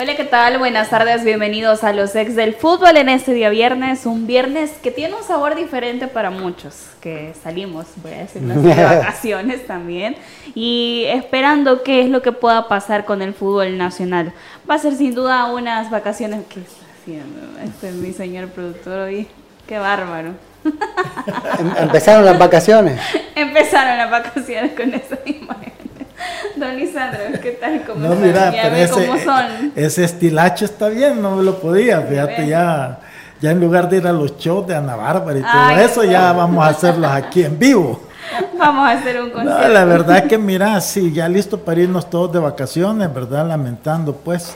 [0.00, 0.56] Hola, ¿qué tal?
[0.56, 4.90] Buenas tardes, bienvenidos a los ex del fútbol en este día viernes, un viernes que
[4.90, 10.16] tiene un sabor diferente para muchos, que salimos, voy a decir, de vacaciones también,
[10.54, 14.32] y esperando qué es lo que pueda pasar con el fútbol nacional.
[14.68, 17.60] Va a ser sin duda unas vacaciones, ¿qué está haciendo?
[17.62, 19.28] Este es mi señor productor hoy,
[19.68, 20.30] qué bárbaro.
[20.64, 22.98] Em, empezaron las vacaciones.
[23.34, 25.79] Empezaron las vacaciones con esa imagen.
[26.56, 27.82] Don Lisandro, ¿qué tal?
[27.84, 29.72] ¿Cómo no, mira, pero ese, son?
[29.74, 32.98] ese estilacho está bien, no me lo podía, fíjate, ya,
[33.40, 36.32] ya en lugar de ir a los shows de Ana Bárbara y todo eso, ya
[36.32, 38.02] vamos a hacerlos aquí en vivo.
[38.56, 39.60] Vamos a hacer un concierto.
[39.60, 43.48] No, la verdad que mira, sí, ya listo para irnos todos de vacaciones, ¿verdad?
[43.48, 44.54] Lamentando pues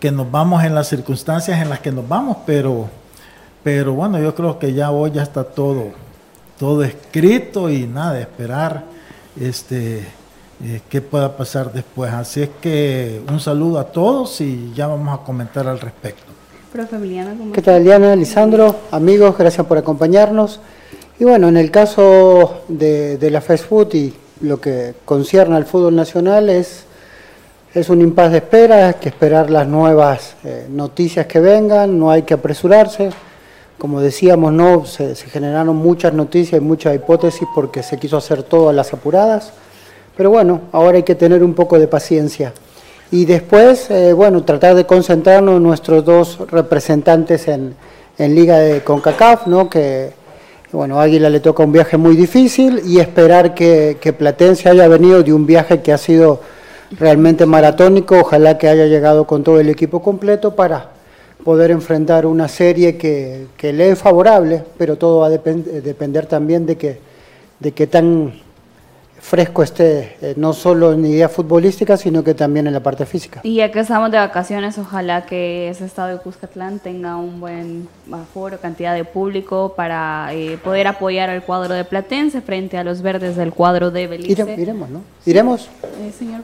[0.00, 2.88] que nos vamos en las circunstancias en las que nos vamos, pero,
[3.62, 5.92] pero bueno, yo creo que ya hoy ya está todo,
[6.58, 8.84] todo escrito y nada, esperar
[9.38, 10.17] este
[10.64, 12.12] eh, qué pueda pasar después.
[12.12, 16.24] Así es que un saludo a todos y ya vamos a comentar al respecto.
[16.72, 16.96] Profe
[17.54, 18.76] ¿Qué tal, Diana, Lisandro?
[18.90, 20.60] Amigos, gracias por acompañarnos.
[21.18, 25.96] Y bueno, en el caso de, la fast food y lo que concierne al fútbol
[25.96, 26.84] nacional es,
[27.72, 32.10] es un impasse de espera, hay que esperar las nuevas eh, noticias que vengan, no
[32.10, 33.10] hay que apresurarse.
[33.78, 38.42] Como decíamos, no se, se generaron muchas noticias y muchas hipótesis porque se quiso hacer
[38.42, 39.52] todo a las apuradas.
[40.18, 42.52] Pero bueno, ahora hay que tener un poco de paciencia.
[43.12, 47.76] Y después, eh, bueno, tratar de concentrarnos en nuestros dos representantes en,
[48.18, 49.70] Liga de CONCACAF, ¿no?
[49.70, 50.10] Que,
[50.72, 55.32] bueno, Águila le toca un viaje muy difícil y esperar que, Platense haya venido de
[55.32, 56.40] un viaje que ha sido
[56.98, 60.90] realmente maratónico, ojalá que haya llegado con todo el equipo completo para
[61.44, 66.76] poder enfrentar una serie que, le es favorable, pero todo va a depender también de
[66.76, 66.98] que,
[67.60, 68.32] de que tan
[69.20, 73.40] fresco esté, eh, no solo en idea futbolística, sino que también en la parte física.
[73.42, 77.88] Y ya que estamos de vacaciones, ojalá que ese estado de Cuscatlán tenga un buen
[78.12, 83.02] aforo, cantidad de público para eh, poder apoyar al cuadro de Platense frente a los
[83.02, 84.54] verdes del cuadro de Belice.
[84.58, 85.02] iremos, ¿no?
[85.26, 85.68] ¿Iremos?
[86.00, 86.42] Eh, señor.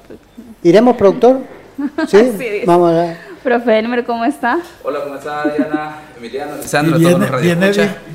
[0.62, 1.40] ¿Iremos, productor?
[2.06, 3.33] Sí, vamos a ver.
[3.44, 4.58] Profe Elmer, ¿cómo está?
[4.82, 7.72] Hola, ¿cómo está Diana, Emiliano, Lisandro, todos los Viene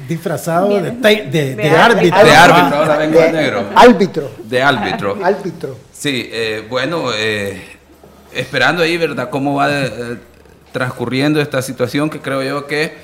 [0.07, 2.25] disfrazado de, de, de, árbitro.
[2.25, 3.69] De árbitro, ahora vengo de negro.
[3.75, 4.31] Árbitro.
[4.44, 5.19] De árbitro.
[5.23, 5.78] Árbitro.
[5.94, 7.62] Sí, eh, bueno, eh,
[8.34, 9.29] esperando ahí, ¿verdad?
[9.29, 10.17] Cómo va eh,
[10.72, 12.97] transcurriendo esta situación que creo yo que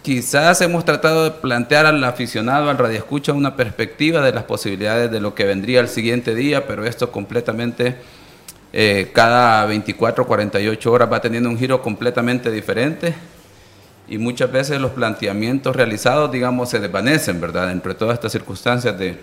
[0.00, 5.20] quizás hemos tratado de plantear al aficionado, al radioescucha, una perspectiva de las posibilidades de
[5.20, 7.96] lo que vendría el siguiente día, pero esto completamente
[8.72, 13.14] eh, cada 24 48 horas va teniendo un giro completamente diferente
[14.08, 17.70] y muchas veces los planteamientos realizados, digamos, se desvanecen, ¿verdad?
[17.70, 19.18] Entre todas estas circunstancias de,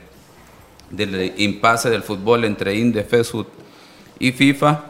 [0.91, 3.47] del impasse del fútbol entre INDE, FESUD
[4.19, 4.83] y FIFA,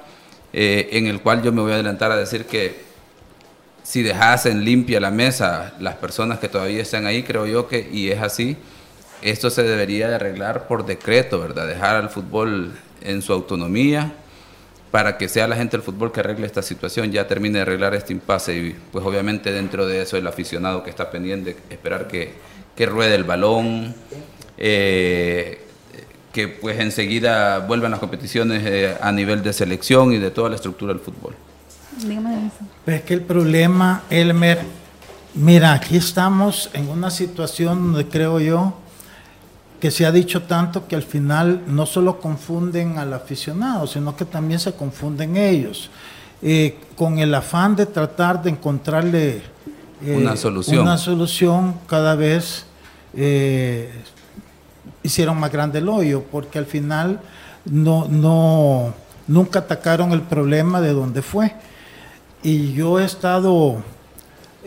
[0.51, 2.83] eh, en el cual yo me voy a adelantar a decir que
[3.83, 8.09] si dejasen limpia la mesa las personas que todavía están ahí, creo yo que, y
[8.09, 8.57] es así,
[9.21, 11.67] esto se debería de arreglar por decreto, ¿verdad?
[11.67, 14.13] Dejar al fútbol en su autonomía,
[14.91, 17.93] para que sea la gente del fútbol que arregle esta situación, ya termine de arreglar
[17.95, 22.33] este impasse y pues obviamente dentro de eso el aficionado que está pendiente, esperar que,
[22.75, 23.93] que ruede el balón,
[24.57, 25.61] eh,
[26.31, 30.55] que pues enseguida vuelvan las competiciones eh, a nivel de selección y de toda la
[30.55, 31.33] estructura del fútbol.
[32.85, 34.59] Es que el problema, Elmer,
[35.33, 38.77] mira, aquí estamos en una situación donde creo yo,
[39.79, 44.25] que se ha dicho tanto que al final no solo confunden al aficionado, sino que
[44.25, 45.89] también se confunden ellos,
[46.41, 49.41] eh, con el afán de tratar de encontrarle
[50.03, 50.79] eh, una, solución.
[50.79, 52.65] una solución cada vez
[53.13, 53.91] eh,
[55.03, 57.19] hicieron más grande el hoyo, porque al final
[57.65, 58.93] no, no,
[59.27, 61.53] nunca atacaron el problema de dónde fue.
[62.43, 63.83] Y yo he estado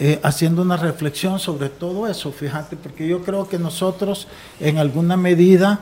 [0.00, 4.28] eh, haciendo una reflexión sobre todo eso, fíjate, porque yo creo que nosotros
[4.60, 5.80] en alguna medida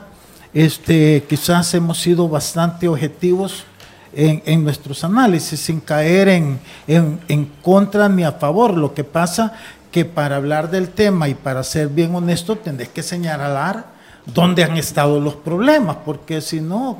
[0.53, 3.65] este, quizás hemos sido bastante objetivos
[4.13, 8.75] en, nuestros análisis, sin caer en, en, contra ni a favor.
[8.75, 9.53] Lo que pasa
[9.91, 13.85] que para hablar del tema y para ser bien honesto, tendrás que señalar
[14.25, 16.97] dónde han estado los problemas, porque si no,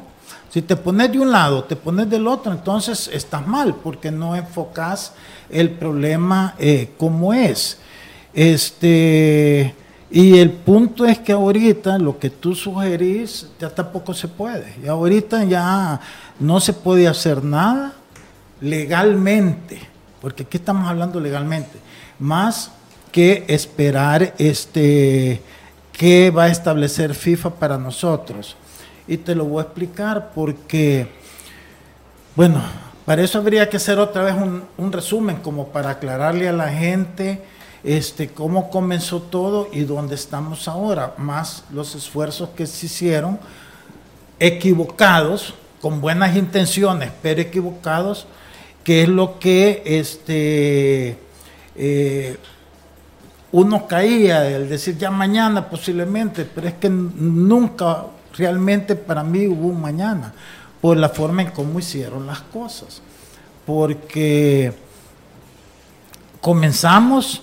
[0.49, 4.35] si te pones de un lado, te pones del otro, entonces estás mal, porque no
[4.35, 5.13] enfocas
[5.49, 7.79] el problema eh, como es.
[8.33, 9.73] Este,
[10.09, 14.75] y el punto es que ahorita lo que tú sugerís ya tampoco se puede.
[14.83, 15.99] Y ahorita ya
[16.39, 17.93] no se puede hacer nada
[18.61, 19.79] legalmente,
[20.21, 21.77] porque aquí estamos hablando legalmente,
[22.19, 22.71] más
[23.11, 25.41] que esperar este
[25.91, 28.55] qué va a establecer FIFA para nosotros.
[29.07, 31.07] Y te lo voy a explicar porque,
[32.35, 32.61] bueno,
[33.07, 37.41] para eso habría que hacer otra vez un, resumen, como para aclararle a la gente
[37.81, 43.39] este, cómo comenzó todo y dónde estamos ahora, más los esfuerzos que se hicieron,
[44.39, 48.27] equivocados, con buenas intenciones, pero equivocados,
[48.83, 51.17] que es lo que este,
[51.77, 52.37] eh,
[53.53, 58.03] uno caía, el decir ya mañana posiblemente, pero es que nunca
[58.37, 60.33] realmente para mí hubo un mañana,
[60.87, 63.01] por la forma en cómo hicieron las cosas.
[63.65, 64.71] Porque
[66.39, 67.41] comenzamos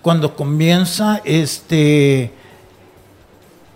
[0.00, 2.32] cuando comienza este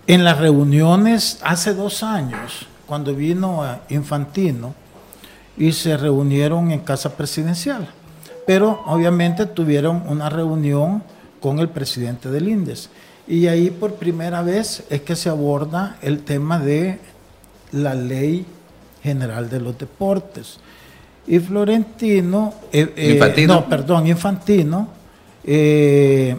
[0.06, 4.74] en las reuniones hace dos años, cuando vino Infantino
[5.58, 7.86] y se reunieron en casa presidencial.
[8.46, 11.02] Pero obviamente tuvieron una reunión
[11.38, 12.88] con el presidente del INDES.
[13.28, 16.98] Y ahí por primera vez es que se aborda el tema de
[17.72, 18.46] la ley
[19.02, 20.58] general de los deportes.
[21.26, 24.88] Y Florentino, eh, eh, no, perdón, Infantino,
[25.44, 26.36] eh,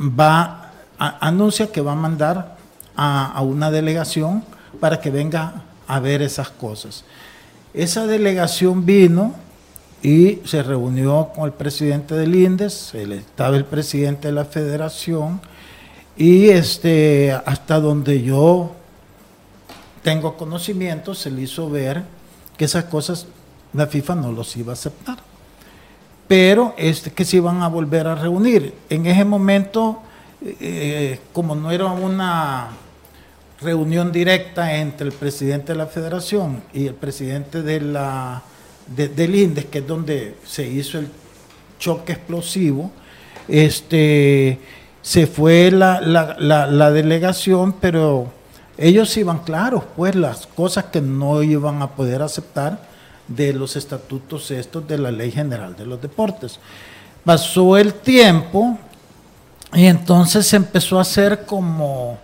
[0.00, 2.56] va, anuncia que va a mandar
[2.96, 4.42] a, una delegación
[4.80, 7.04] para que venga a ver esas cosas.
[7.74, 9.34] Esa delegación vino
[10.02, 15.40] y se reunió con el presidente del INDES, estaba el presidente de la federación,
[16.16, 18.72] y este, hasta donde yo
[20.04, 22.04] tengo conocimiento, se le hizo ver
[22.56, 23.26] que esas cosas
[23.72, 25.18] la FIFA no los iba a aceptar
[26.26, 28.74] pero este, que se iban a volver a reunir.
[28.88, 30.00] En ese momento,
[30.42, 32.70] eh, como no era una
[33.60, 38.42] reunión directa entre el presidente de la federación y el presidente de la,
[38.86, 41.08] del INDES, que es donde se hizo el
[41.78, 42.90] choque explosivo,
[43.48, 44.58] este,
[45.02, 48.32] se fue la delegación, pero
[48.76, 52.78] ellos iban claros, pues las cosas que no iban a poder aceptar
[53.28, 56.58] de los estatutos estos de la Ley General de los Deportes.
[57.24, 58.78] Pasó el tiempo
[59.72, 62.18] y entonces se empezó a hacer como,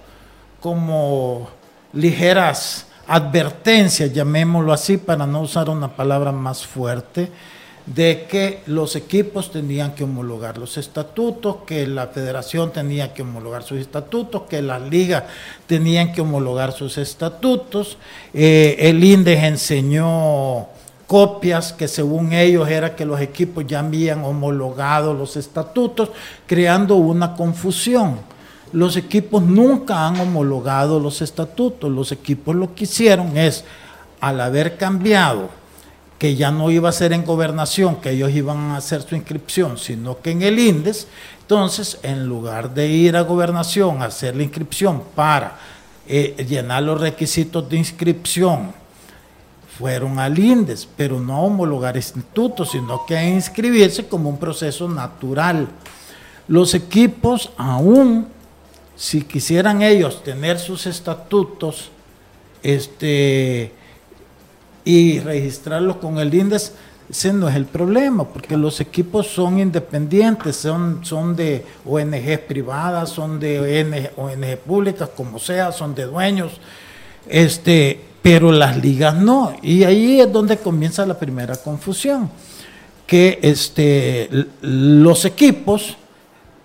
[0.60, 1.48] como
[1.92, 7.30] ligeras advertencias, llamémoslo así, para no usar una palabra más fuerte,
[7.94, 13.64] de que los equipos tenían que homologar los estatutos, que la federación tenía que homologar
[13.64, 15.24] sus estatutos, que las ligas
[15.66, 17.98] tenían que homologar sus estatutos.
[18.32, 20.68] Eh, el INDES enseñó
[21.08, 26.10] copias que según ellos era que los equipos ya habían homologado los estatutos,
[26.46, 28.20] creando una confusión.
[28.72, 33.64] Los equipos nunca han homologado los estatutos, los equipos lo que hicieron es,
[34.20, 35.59] al haber cambiado,
[36.20, 39.78] que ya no iba a ser en gobernación, que ellos iban a hacer su inscripción,
[39.78, 41.06] sino que en el INDES,
[41.40, 45.56] entonces en lugar de ir a gobernación a hacer la inscripción para
[46.06, 48.70] eh, llenar los requisitos de inscripción
[49.78, 54.86] fueron al INDES, pero no a homologar institutos, sino que a inscribirse como un proceso
[54.90, 55.68] natural.
[56.48, 58.28] Los equipos, aún
[58.94, 61.90] si quisieran ellos tener sus estatutos
[62.62, 63.72] este,
[64.84, 66.74] y registrarlos con el INDES,
[67.10, 73.10] ese no es el problema, porque los equipos son independientes, son, son de ONGs privadas,
[73.10, 76.52] son de ONG, públicas, como sea, son de dueños.
[77.28, 79.54] Este, pero las ligas no.
[79.60, 82.30] Y ahí es donde comienza la primera confusión,
[83.08, 85.96] que este, los equipos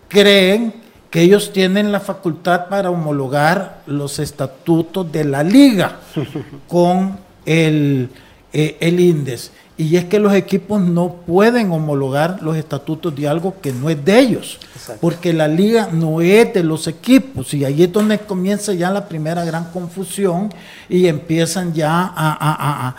[0.08, 0.76] creen
[1.10, 6.02] que ellos tienen la facultad para homologar los estatutos de la liga
[6.68, 8.10] con el,
[8.54, 9.52] eh, el INDES.
[9.78, 14.06] Y es que los equipos no pueden homologar los estatutos de algo que no es
[14.06, 14.58] de ellos,
[15.02, 17.54] porque la liga no es de los equipos.
[17.54, 20.54] Y ahí es donde comienza ya la primera gran confusión
[20.88, 22.96] y empiezan ya a,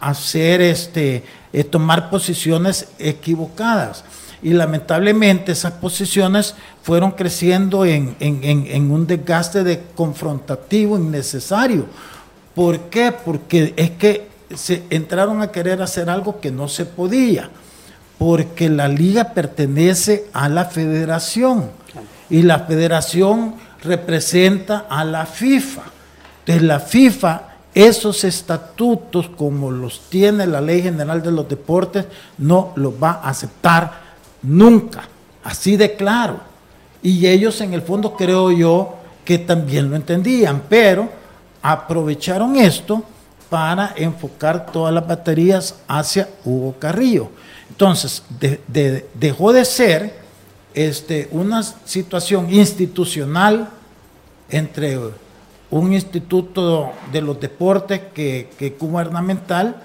[0.00, 4.04] hacer este, eh, tomar posiciones equivocadas.
[4.42, 11.86] Y lamentablemente esas posiciones fueron creciendo en, en un desgaste de confrontativo innecesario.
[12.54, 13.12] ¿Por qué?
[13.12, 17.50] Porque es que se entraron a querer hacer algo que no se podía,
[18.18, 21.70] porque la liga pertenece a la federación
[22.28, 25.82] y la federación representa a la FIFA.
[26.40, 27.42] Entonces la FIFA,
[27.74, 32.06] esos estatutos como los tiene la Ley General de los Deportes,
[32.38, 34.00] no los va a aceptar
[34.42, 35.08] nunca.
[35.44, 36.40] así de claro.
[37.02, 41.19] Y ellos en el fondo creo yo que también lo entendían, pero
[41.62, 43.02] aprovecharon esto
[43.48, 47.30] para enfocar todas las baterías hacia Hugo Carrillo.
[47.68, 48.22] Entonces,
[49.14, 50.14] dejó de ser
[50.74, 53.70] este, una situación institucional
[54.48, 54.98] entre
[55.70, 59.82] un instituto de los deportes que, que gubernamental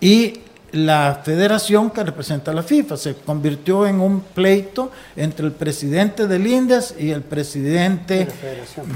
[0.00, 0.40] y
[0.72, 2.96] la federación que representa a la FIFA.
[2.96, 8.28] Se convirtió en un pleito entre el presidente del INDES y el presidente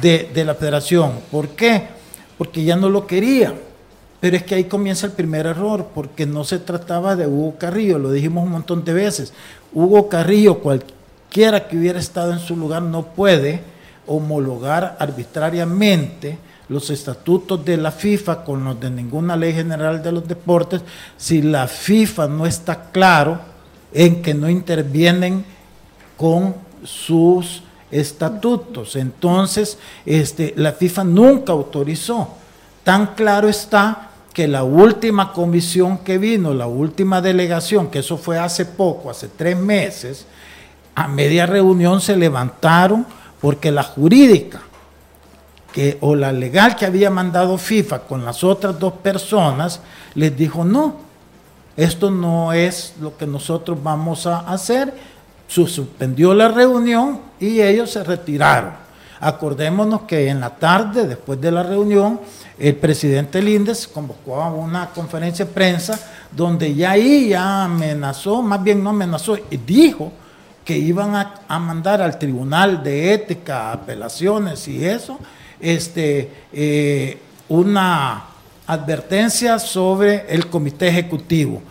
[0.01, 1.13] de la, federación.
[1.31, 2.02] ¿Por qué?
[2.43, 3.55] Porque ya no lo quería.
[4.19, 8.01] Pero es que ahí comienza el primer error, porque no se trataba de Hugo Carrillo,
[8.01, 9.33] lo dijimos un montón de veces.
[9.73, 13.61] Hugo Carrillo, cualquiera que hubiera estado en su lugar, no puede
[14.09, 16.37] homologar arbitrariamente
[16.69, 20.83] los estatutos de la FIFA con los de ninguna ley general de los deportes
[21.17, 23.39] si la FIFA no está claro
[23.93, 25.45] en que no intervienen
[26.17, 28.97] con sus estatutos.
[28.97, 32.29] Entonces, este, la FIFA nunca autorizó.
[32.83, 38.39] Tan claro está que la última comisión que vino, la última delegación, que eso fue
[38.39, 40.27] hace poco, hace tres meses,
[40.95, 43.07] a media reunión se levantaron
[43.41, 44.63] porque la jurídica
[45.73, 49.81] que, o la legal que había mandado FIFA con las otras dos personas,
[50.15, 50.97] les dijo, no,
[51.77, 54.93] esto no es lo que nosotros vamos a hacer.
[55.49, 58.73] Suspendió la reunión y ellos se retiraron.
[59.21, 62.21] Acordémonos que en la tarde, después de la reunión,
[62.59, 65.99] el presidente Lindes convocó a una conferencia de prensa
[66.31, 70.13] donde ya ahí ya amenazó, más bien no amenazó, dijo
[70.65, 75.19] que iban a, a mandar al Tribunal de Ética, apelaciones y eso,
[75.61, 77.19] este, eh,
[77.49, 78.25] una
[78.67, 81.63] advertencia sobre el comité ejecutivo.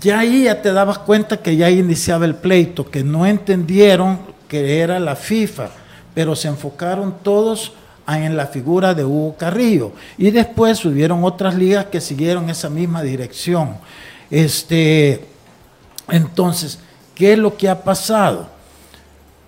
[0.00, 4.80] Ya ahí ya te dabas cuenta que ya iniciaba el pleito, que no entendieron que
[4.80, 5.70] era la FIFA,
[6.12, 7.72] pero se enfocaron todos
[8.06, 9.92] en la figura de Hugo Carrillo.
[10.18, 13.78] Y después hubieron otras ligas que siguieron esa misma dirección.
[14.30, 15.24] Este,
[16.10, 16.80] entonces,
[17.14, 18.50] ¿qué es lo que ha pasado?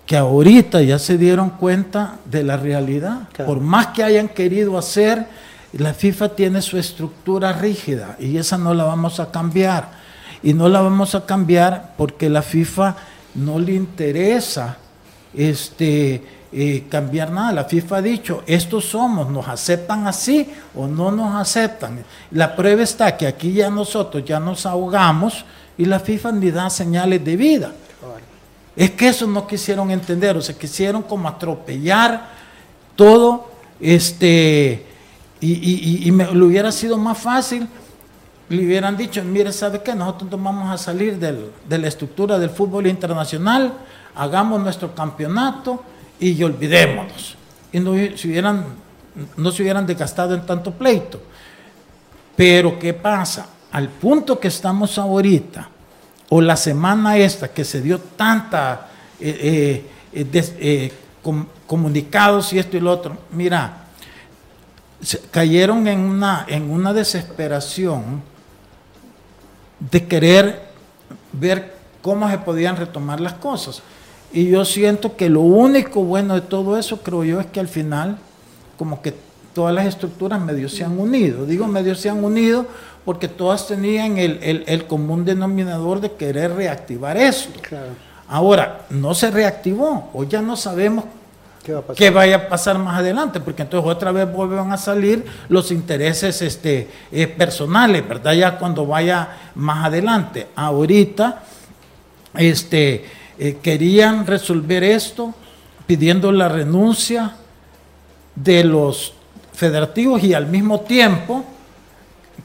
[0.07, 3.27] que ahorita ya se dieron cuenta de la realidad.
[3.43, 5.25] Por más que hayan querido hacer,
[5.73, 9.89] la FIFA tiene su estructura rígida y esa no la vamos a cambiar.
[10.43, 12.95] Y no la vamos a cambiar porque la FIFA
[13.33, 14.77] no le interesa
[15.37, 17.51] este, eh, cambiar nada.
[17.51, 22.03] La FIFA ha dicho, estos somos, nos aceptan así o no nos aceptan.
[22.31, 25.43] La prueba está que aquí ya nosotros ya nos ahogamos
[25.77, 27.71] y la FIFA ni da señales de vida.
[28.75, 32.29] Es que eso no quisieron entender, o sea, quisieron como atropellar
[32.95, 33.49] todo,
[33.79, 34.85] este,
[35.39, 37.67] y, me, le hubiera sido más fácil,
[38.49, 39.95] le hubieran dicho, mire, ¿sabe qué?
[39.95, 43.73] Nosotros vamos a salir de la estructura del fútbol internacional,
[44.15, 45.83] hagamos nuestro campeonato
[46.19, 47.35] y olvidémonos.
[47.71, 51.21] Y no se hubieran, desgastado en tanto pleito.
[52.35, 53.47] Pero ¿qué pasa?
[53.71, 55.69] Al punto que estamos ahorita,
[56.29, 60.93] o la semana esta que se dio tanta eh, eh, eh,
[61.65, 63.87] comunicados y esto y lo otro, mira,
[65.31, 65.99] cayeron en
[66.69, 68.34] una desesperación
[69.79, 70.61] de querer
[71.33, 73.81] ver cómo se podían retomar las cosas.
[74.31, 77.67] Y yo siento que lo único bueno de todo eso, creo yo, es que al
[77.67, 78.17] final,
[78.77, 79.13] como que
[79.53, 81.45] todas las estructuras medio se han unido.
[81.45, 82.67] Digo medio se han unido
[83.05, 87.59] porque todas tenían el, común denominador de querer reactivar esto.
[88.27, 91.05] Ahora, no se reactivó, hoy ya no sabemos
[91.95, 96.41] ¿Qué, vaya a pasar más adelante, porque entonces otra vez vuelven a salir los intereses
[96.43, 98.33] este, eh, personales, ¿verdad?
[98.33, 100.47] Ya cuando vaya más adelante.
[100.55, 101.41] Ahorita
[102.35, 103.05] este,
[103.39, 105.33] eh, querían resolver esto
[105.87, 107.35] pidiendo la renuncia
[108.35, 109.13] de los
[109.53, 111.45] federativos y al mismo tiempo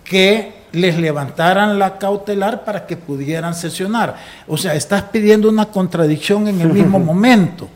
[0.02, 4.16] que les levantaran la cautelar para que pudieran sesionar.
[4.46, 7.68] O sea, estás pidiendo una contradicción en el mismo momento.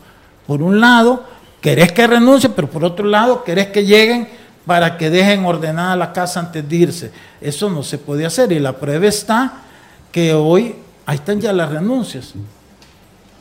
[0.47, 1.23] Por un lado,
[1.65, 4.27] querés que renuncie, pero por otro lado, querés que lleguen
[4.67, 7.11] para que dejen ordenada la casa antes de irse.
[7.41, 9.63] Eso no se puede hacer y la prueba está
[10.11, 10.75] que hoy,
[11.07, 12.33] ahí están ya las renuncias.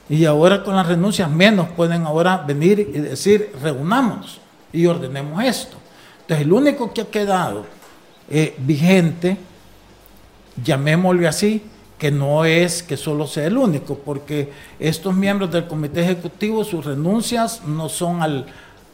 [0.09, 4.41] Y ahora con las renuncias menos pueden ahora venir y decir, reunámonos
[4.73, 5.77] y ordenemos esto.
[6.23, 7.67] Entonces, el único que ha quedado
[8.31, 9.37] eh, vigente,
[10.65, 11.63] llamémosle así,
[11.99, 16.85] que no es que solo sea el único, porque estos miembros del comité ejecutivo, sus
[16.85, 18.47] renuncias no son al,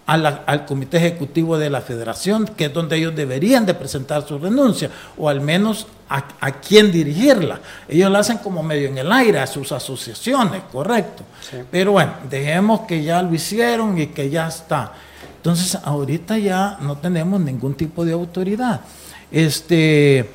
[0.06, 4.90] al comité ejecutivo de la federación, que es donde ellos deberían de presentar su renuncia,
[5.16, 7.60] o al menos a, a quién dirigirla.
[7.88, 11.22] Ellos la hacen como medio en el aire a sus asociaciones, correcto.
[11.70, 14.92] Pero bueno, dejemos que ya lo hicieron y que ya está.
[15.36, 18.82] Entonces, ahorita ya no tenemos ningún tipo de autoridad.
[19.30, 20.28] Este,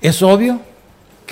[0.00, 0.60] es obvio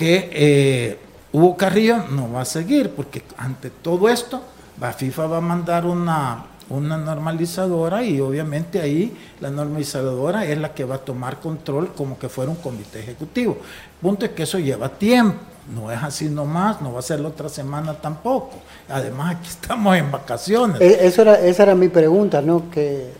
[0.01, 0.97] que eh,
[1.31, 4.41] Hugo Carrillo no va a seguir, porque ante todo esto,
[4.79, 10.73] la FIFA va a mandar una, una normalizadora y obviamente ahí la normalizadora es la
[10.73, 13.57] que va a tomar control como que fuera un comité ejecutivo.
[13.61, 15.37] El punto es que eso lleva tiempo,
[15.71, 18.53] no es así nomás, no va a ser la otra semana tampoco.
[18.89, 20.81] Además aquí estamos en vacaciones.
[20.81, 22.71] Eh, eso era, esa era mi pregunta, ¿no?
[22.71, 23.11] Que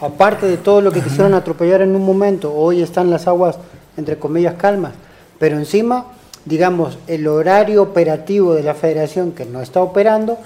[0.00, 3.56] aparte de todo lo que quisieron atropellar en un momento, hoy están las aguas
[3.96, 4.92] entre comillas calmas,
[5.38, 6.06] pero encima,
[6.44, 10.38] digamos, el horario operativo de la federación que no está operando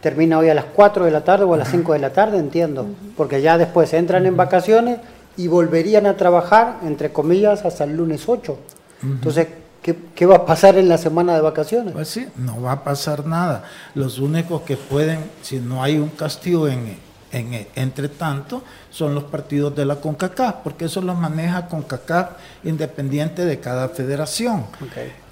[0.00, 2.38] termina hoy a las 4 de la tarde o a las 5 de la tarde,
[2.38, 4.98] entiendo, porque ya después entran en vacaciones
[5.36, 8.58] y volverían a trabajar, entre comillas, hasta el lunes 8.
[9.02, 9.48] Entonces,
[9.82, 11.92] ¿qué, va a pasar en la semana de vacaciones?
[11.92, 13.64] Pues sí, no va a pasar nada.
[13.94, 16.98] Los únicos que pueden, si no hay un castigo en,
[17.32, 22.30] en, entre tanto, son los partidos de la CONCACAF, porque eso los maneja CONCACAF
[22.64, 24.66] independiente de cada federación.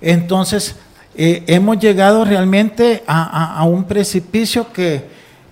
[0.00, 0.76] Entonces,
[1.14, 5.04] eh, hemos llegado realmente a, un precipicio que,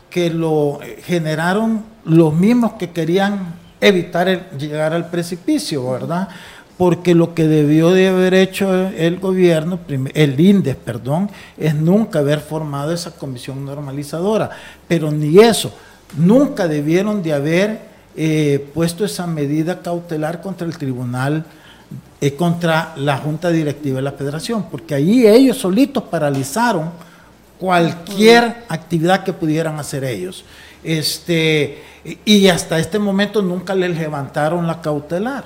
[0.09, 6.29] que, lo generaron los mismos que querían evitar llegar al precipicio, ¿verdad?
[6.79, 9.81] Porque lo que debió de haber hecho el gobierno,
[10.15, 14.51] el INDES, perdón, es nunca haber formado esa comisión normalizadora.
[14.87, 15.73] Pero ni eso,
[16.17, 17.81] nunca debieron de haber
[18.17, 21.45] eh, puesto esa medida cautelar contra el tribunal
[22.21, 26.91] eh, contra la Junta Directiva de la Federación, porque ahí ellos solitos paralizaron
[27.59, 30.45] cualquier actividad que pudieran hacer ellos.
[30.83, 31.83] Este,
[32.25, 35.45] y hasta este momento nunca les levantaron la cautelar.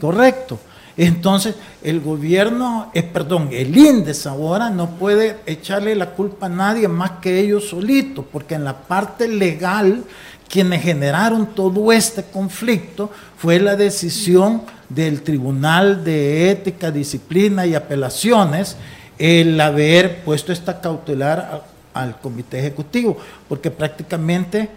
[0.00, 0.58] Correcto.
[0.96, 6.88] Entonces, el gobierno, eh, perdón, el INDES ahora no puede echarle la culpa a nadie
[6.88, 10.04] más que ellos solitos, porque en la parte legal,
[10.48, 18.76] quienes generaron todo este conflicto fue la decisión del Tribunal de Ética, Disciplina y Apelaciones
[19.20, 21.62] el haber puesto esta cautelar
[21.92, 24.70] al Comité Ejecutivo, porque prácticamente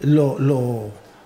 [0.00, 0.38] lo,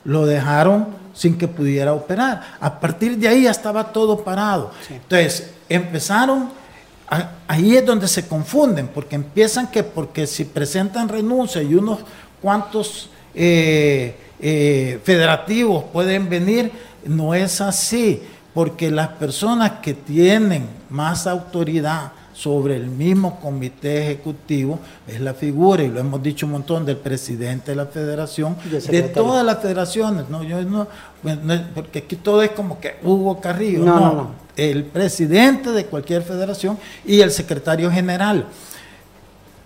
[0.05, 2.57] lo, dejaron sin que pudiera operar.
[2.61, 4.71] A partir de ahí ya estaba todo parado.
[4.89, 6.51] Entonces, empezaron,
[7.47, 12.01] ahí es donde se confunden, porque empiezan que porque si presentan renuncia y unos
[12.41, 16.73] cuantos eh, eh, federativos pueden venir,
[17.05, 18.23] no es así
[18.55, 25.83] porque las personas que tienen más autoridad sobre el mismo comité ejecutivo es la figura,
[25.83, 30.29] y lo hemos dicho un montón, del presidente de la federación, de todas las federaciones,
[30.29, 30.87] no, yo no,
[31.75, 36.79] porque aquí todo es como que Hugo Carrillo, no, no, el presidente de cualquier federación
[37.05, 38.47] y el secretario general.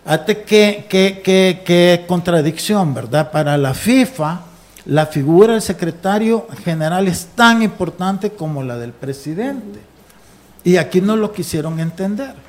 [0.04, 3.32] Hasta qué, qué, qué contradicción, ¿verdad?
[3.32, 4.40] Para la FIFA,
[4.84, 9.80] la figura del secretario general es tan importante como la del presidente.
[10.62, 12.45] Y aquí no lo quisieron entender.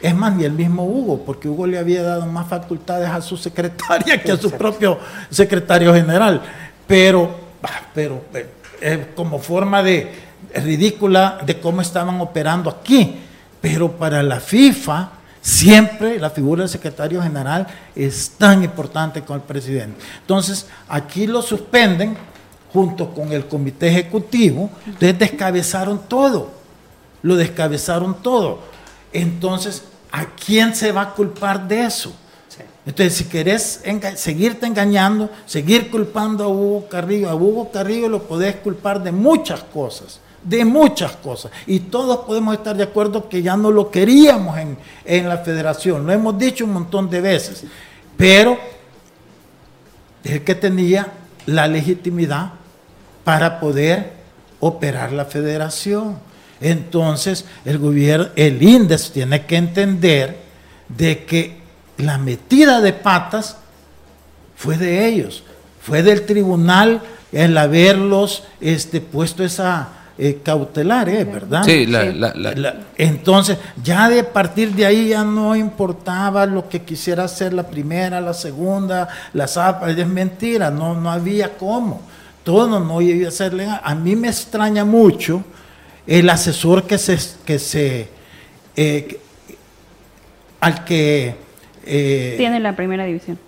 [0.00, 3.36] Es más, ni el mismo Hugo, porque Hugo le había dado más facultades a su
[3.36, 4.98] secretaria que a su propio
[5.30, 6.40] secretario general.
[6.86, 7.30] Pero,
[7.94, 8.24] pero
[8.80, 10.12] eh, como forma de
[10.54, 13.16] ridícula de cómo estaban operando aquí.
[13.60, 19.42] Pero para la FIFA, Siempre la figura del secretario general es tan importante como el
[19.42, 19.98] presidente.
[20.20, 22.16] Entonces, aquí lo suspenden
[22.72, 26.50] junto con el comité ejecutivo, entonces descabezaron todo,
[27.22, 28.58] lo descabezaron todo.
[29.12, 32.12] Entonces, ¿a quién se va a culpar de eso?
[32.86, 33.82] Entonces, si querés
[34.16, 39.62] seguirte engañando, seguir culpando a Hugo Carrillo, a Hugo Carrillo lo podés culpar de muchas
[39.62, 41.52] cosas de muchas cosas.
[41.66, 44.56] Y todos podemos estar de acuerdo que ya no lo queríamos
[45.04, 47.64] en, la federación, lo hemos dicho un montón de veces,
[48.16, 48.58] pero
[50.24, 51.12] es el que tenía
[51.46, 52.52] la legitimidad
[53.24, 54.12] para poder
[54.60, 56.18] operar la federación.
[56.60, 60.36] Entonces el gobierno, el INDES tiene que entender
[60.88, 61.58] de que
[61.98, 63.56] la metida de patas
[64.56, 65.44] fue de ellos,
[65.80, 67.00] fue del tribunal
[67.32, 69.88] el haberlos este, puesto esa,
[70.20, 71.22] eh, cautelar, ¿eh?
[71.22, 71.62] ¿verdad?
[71.64, 71.86] Sí,
[72.96, 78.20] entonces ya de partir de ahí ya no importaba lo que quisiera hacer la primera,
[78.20, 82.00] la segunda, la zapa, es mentira, no, no había cómo.
[82.42, 83.80] Todo no iba a ser legal.
[83.84, 85.44] A mí me extraña mucho
[86.08, 88.08] el asesor que se, que se
[88.74, 89.20] eh,
[90.60, 91.34] al que
[91.84, 93.38] eh, tiene la primera división.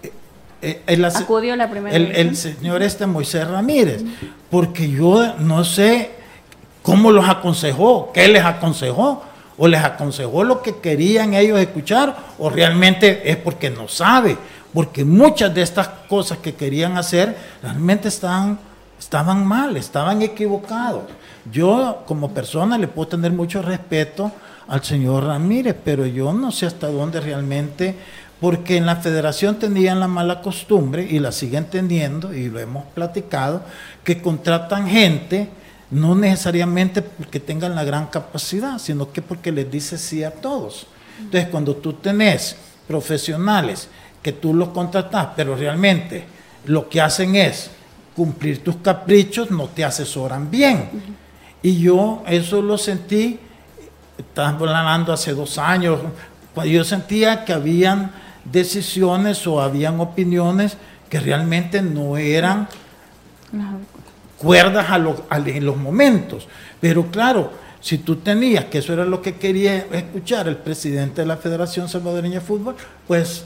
[0.63, 4.05] eh, el, acudió la primera el, señor este Moisés Ramírez,
[4.51, 6.11] porque yo no sé
[6.83, 9.25] cómo los aconsejó, qué les aconsejó,
[9.57, 14.37] o les aconsejó lo que querían ellos escuchar, o realmente es porque no sabe,
[14.73, 18.59] porque muchas de estas cosas que querían hacer realmente estaban,
[19.11, 21.03] estaban mal, estaban equivocados.
[21.51, 24.31] Yo como persona le puedo tener mucho respeto
[24.69, 27.97] al señor Ramírez, pero yo no sé hasta dónde realmente,
[28.41, 32.85] porque en la federación tenían la mala costumbre y la siguen teniendo, y lo hemos
[32.95, 33.65] platicado,
[34.05, 35.49] que contratan gente
[35.91, 40.87] no necesariamente porque tengan la gran capacidad, sino que porque les dice sí a todos.
[41.19, 42.55] Entonces, cuando tú tenés
[42.87, 43.89] profesionales
[44.23, 46.27] que tú los contratas, pero realmente
[46.67, 47.73] lo que hacen es
[48.15, 50.91] cumplir tus caprichos, no te asesoran bien.
[51.63, 53.39] Y yo eso lo sentí
[54.21, 56.01] estamos hablando hace dos años,
[56.55, 58.13] cuando yo sentía que habían
[58.45, 60.77] decisiones o habían opiniones
[61.09, 62.69] que realmente no eran
[64.39, 66.49] cuerdas a, en los momentos.
[66.81, 71.27] Pero claro, si tú tenías, que eso era lo que quería escuchar el presidente de
[71.27, 73.45] la Federación Salvadoreña de Fútbol, pues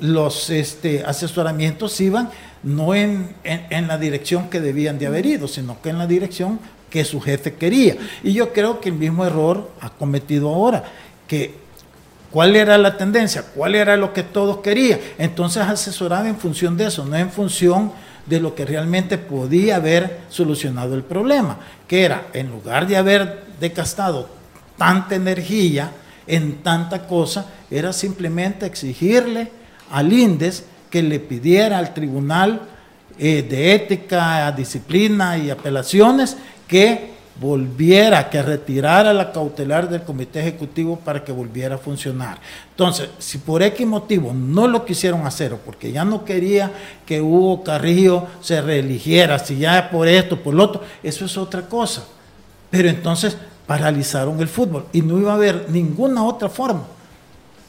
[0.00, 2.30] los este, asesoramientos iban
[2.62, 3.34] no en,
[3.70, 6.58] la dirección que debían de haber ido, sino que en la dirección
[6.90, 7.96] que su jefe quería.
[8.22, 10.84] Y yo creo que el mismo error ha cometido ahora,
[11.26, 11.54] que
[12.30, 14.98] cuál era la tendencia, cuál era lo que todos querían.
[15.18, 17.92] Entonces asesoraba en función de eso, no en función
[18.26, 23.44] de lo que realmente podía haber solucionado el problema, que era, en lugar de haber
[23.60, 24.28] decastado
[24.76, 25.92] tanta energía
[26.26, 29.50] en tanta cosa, era simplemente exigirle
[29.90, 32.62] al INDES que le pidiera al Tribunal
[33.18, 40.96] eh, de Ética, Disciplina y Apelaciones que volviera, que retirara la cautelar del comité ejecutivo
[40.96, 42.38] para que volviera a funcionar.
[42.70, 46.72] Entonces, si por X motivo no lo quisieron hacer, porque ya no quería
[47.06, 51.62] que Hugo Carrillo se reeligiera, si ya por esto, por lo otro, eso es otra
[51.62, 52.04] cosa.
[52.70, 56.84] Pero entonces paralizaron el fútbol y no iba a haber ninguna otra forma.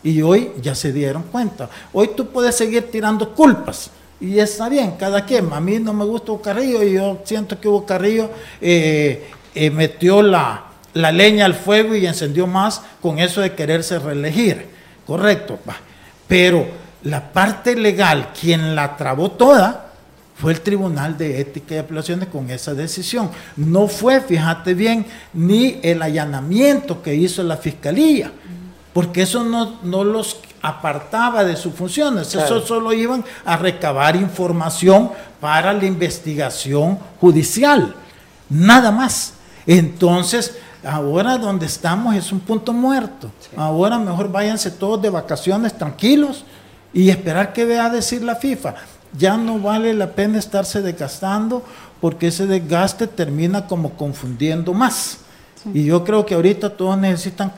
[0.03, 1.69] Y hoy ya se dieron cuenta.
[1.91, 5.51] Hoy tú puedes seguir tirando culpas y está bien, cada quien.
[5.53, 9.69] A mí no me gusta Hugo Carrillo y yo siento que Hugo Carrillo eh, eh,
[9.69, 14.67] metió la, leña al fuego y encendió más con eso de quererse reelegir.
[15.05, 15.57] Correcto.
[16.27, 16.67] Pero
[17.03, 19.85] la parte legal, quien la trabó toda,
[20.35, 23.29] fue el Tribunal de Ética y Apelaciones con esa decisión.
[23.55, 28.31] No fue, fíjate bien, ni el allanamiento que hizo la Fiscalía,
[28.99, 32.35] porque eso no, no los apartaba de sus funciones.
[32.35, 35.09] Eso solo iban a recabar información
[35.39, 37.95] para la investigación judicial.
[38.49, 39.35] Nada más.
[39.65, 43.31] Entonces, ahora donde estamos es un punto muerto.
[43.55, 46.43] Ahora mejor váyanse todos de vacaciones tranquilos
[46.91, 48.75] y esperar que vea decir la FIFA.
[49.17, 51.63] Ya no vale la pena estarse desgastando
[52.01, 55.19] porque ese desgaste termina como confundiendo más.
[55.73, 57.51] Y yo creo que ahorita todos necesitan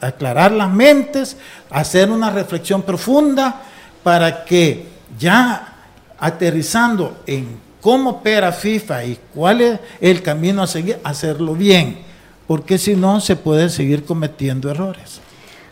[0.00, 1.36] aclarar las mentes,
[1.70, 3.62] hacer una reflexión profunda
[4.02, 4.86] para que
[5.18, 5.74] ya
[6.18, 11.98] aterrizando en cómo opera FIFA y cuál es el camino a seguir, hacerlo bien,
[12.46, 15.20] porque si no se puede seguir cometiendo errores.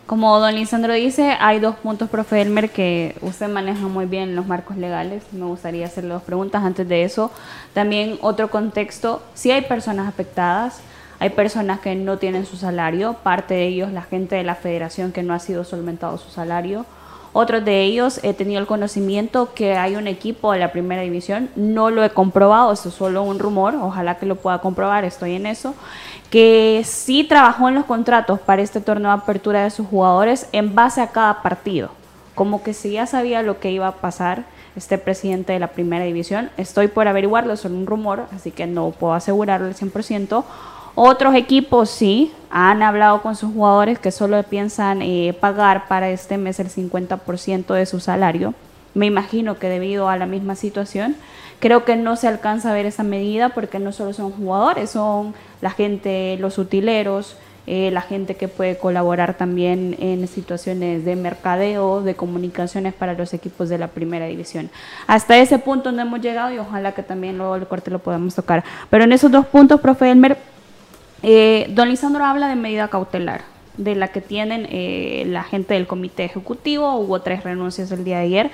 [0.05, 4.45] Como don Lisandro dice, hay dos puntos, profe Elmer, que usted maneja muy bien los
[4.45, 5.23] marcos legales.
[5.31, 7.31] Me gustaría hacerle dos preguntas antes de eso.
[7.73, 10.81] También otro contexto, si hay personas afectadas,
[11.23, 15.13] hay personas que no tienen su salario, parte de ellos la gente de la federación
[15.13, 16.85] que no ha sido solventado su salario.
[17.31, 21.49] Otros de ellos he tenido el conocimiento que hay un equipo de la primera división,
[21.55, 25.35] no lo he comprobado, esto es solo un rumor, ojalá que lo pueda comprobar, estoy
[25.35, 25.75] en eso,
[26.29, 30.75] que sí trabajó en los contratos para este torneo de apertura de sus jugadores en
[30.75, 31.91] base a cada partido,
[32.35, 34.43] como que si ya sabía lo que iba a pasar
[34.75, 38.67] este presidente de la primera división, estoy por averiguarlo, es solo un rumor, así que
[38.67, 40.43] no puedo asegurarlo al 100%,
[40.95, 46.37] otros equipos sí han hablado con sus jugadores que solo piensan eh, pagar para este
[46.37, 48.53] mes el 50% de su salario.
[48.93, 51.15] Me imagino que debido a la misma situación,
[51.59, 55.33] creo que no se alcanza a ver esa medida porque no solo son jugadores, son
[55.61, 62.01] la gente, los utileros, eh, la gente que puede colaborar también en situaciones de mercadeo,
[62.01, 64.69] de comunicaciones para los equipos de la primera división.
[65.07, 68.35] Hasta ese punto no hemos llegado y ojalá que también luego el corte lo podamos
[68.35, 68.65] tocar.
[68.89, 70.37] Pero en esos dos puntos, profe Elmer,
[71.23, 73.41] eh, don Lisandro habla de medida cautelar,
[73.77, 78.19] de la que tienen eh, la gente del comité ejecutivo, hubo tres renuncias el día
[78.19, 78.51] de ayer.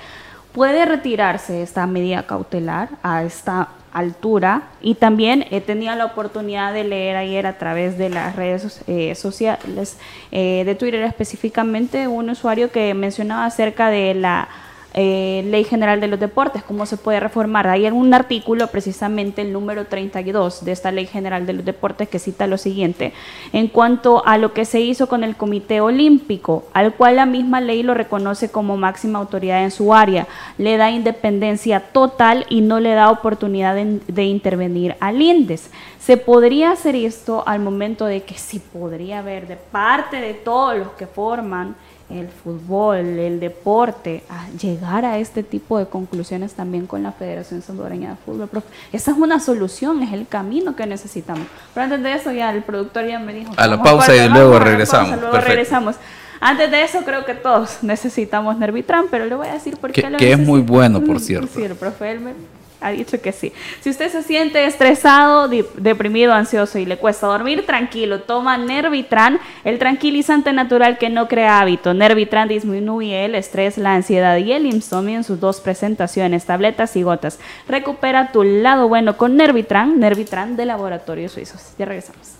[0.52, 4.62] ¿Puede retirarse esta medida cautelar a esta altura?
[4.80, 9.14] Y también he tenido la oportunidad de leer ayer a través de las redes eh,
[9.14, 9.98] sociales,
[10.30, 14.48] de Twitter específicamente, un usuario que mencionaba acerca de la
[14.94, 17.68] eh, Ley General de los Deportes, cómo se puede reformar.
[17.68, 22.18] Hay algún artículo, precisamente el número 32 de esta Ley General de los Deportes, que
[22.18, 23.12] cita lo siguiente,
[23.52, 27.60] en cuanto a lo que se hizo con el Comité Olímpico, al cual la misma
[27.60, 30.26] ley lo reconoce como máxima autoridad en su área,
[30.58, 35.70] le da independencia total y no le da oportunidad de, de intervenir al INDES.
[36.00, 40.76] Se podría hacer esto al momento de que sí podría haber de parte de todos
[40.76, 41.76] los que forman
[42.10, 47.62] el fútbol, el deporte, a llegar a este tipo de conclusiones también con la Federación
[47.62, 48.48] Salvadoreña de Fútbol.
[48.92, 51.46] esa es una solución, es el camino que necesitamos.
[51.74, 53.52] Pero antes de eso ya el productor ya me dijo...
[53.56, 55.20] A la pausa y luego regresamos.
[55.20, 55.96] luego regresamos.
[56.40, 60.02] Antes de eso creo que todos necesitamos Nervitran, pero le voy a decir por qué
[60.02, 61.50] que, que es muy bueno, por cierto.
[61.54, 62.34] Sí, el profe Elmer
[62.80, 63.52] ha dicho que sí.
[63.80, 69.78] Si usted se siente estresado, deprimido, ansioso y le cuesta dormir, tranquilo, toma Nervitran, el
[69.78, 71.94] tranquilizante natural que no crea hábito.
[71.94, 77.02] Nervitran disminuye el estrés, la ansiedad y el insomnio en sus dos presentaciones, tabletas y
[77.02, 77.38] gotas.
[77.68, 81.74] Recupera tu lado bueno con Nervitran, Nervitran de Laboratorios Suizos.
[81.78, 82.36] Ya regresamos.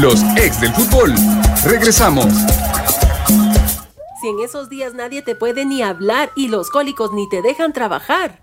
[0.00, 1.14] Los ex del fútbol.
[1.64, 2.26] Regresamos.
[4.28, 8.42] En esos días nadie te puede ni hablar y los cólicos ni te dejan trabajar.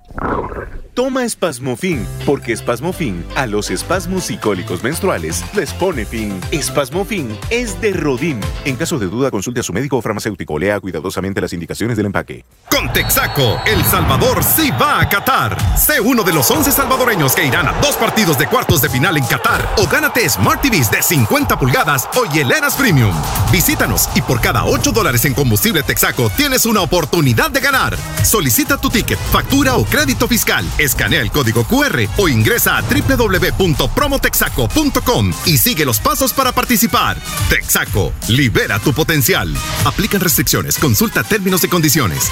[0.96, 6.40] Toma Espasmofin, porque Espasmofin a los espasmos y cólicos menstruales les pone fin.
[6.52, 8.40] Espasmofin es de Rodin.
[8.64, 10.58] En caso de duda, consulte a su médico o farmacéutico.
[10.58, 12.46] Lea cuidadosamente las indicaciones del empaque.
[12.72, 15.58] Con Texaco, El Salvador sí va a Qatar.
[15.78, 19.18] Sé uno de los 11 salvadoreños que irán a dos partidos de cuartos de final
[19.18, 23.14] en Qatar o gánate Smart TVs de 50 pulgadas o hieleras Premium.
[23.52, 27.98] Visítanos y por cada 8 dólares en combustible Texaco tienes una oportunidad de ganar.
[28.24, 35.34] Solicita tu ticket, factura o crédito fiscal Escanea el código QR o ingresa a www.promotexaco.com
[35.46, 37.18] y sigue los pasos para participar.
[37.50, 39.52] Texaco, libera tu potencial.
[39.84, 42.30] Aplican restricciones, consulta términos y condiciones.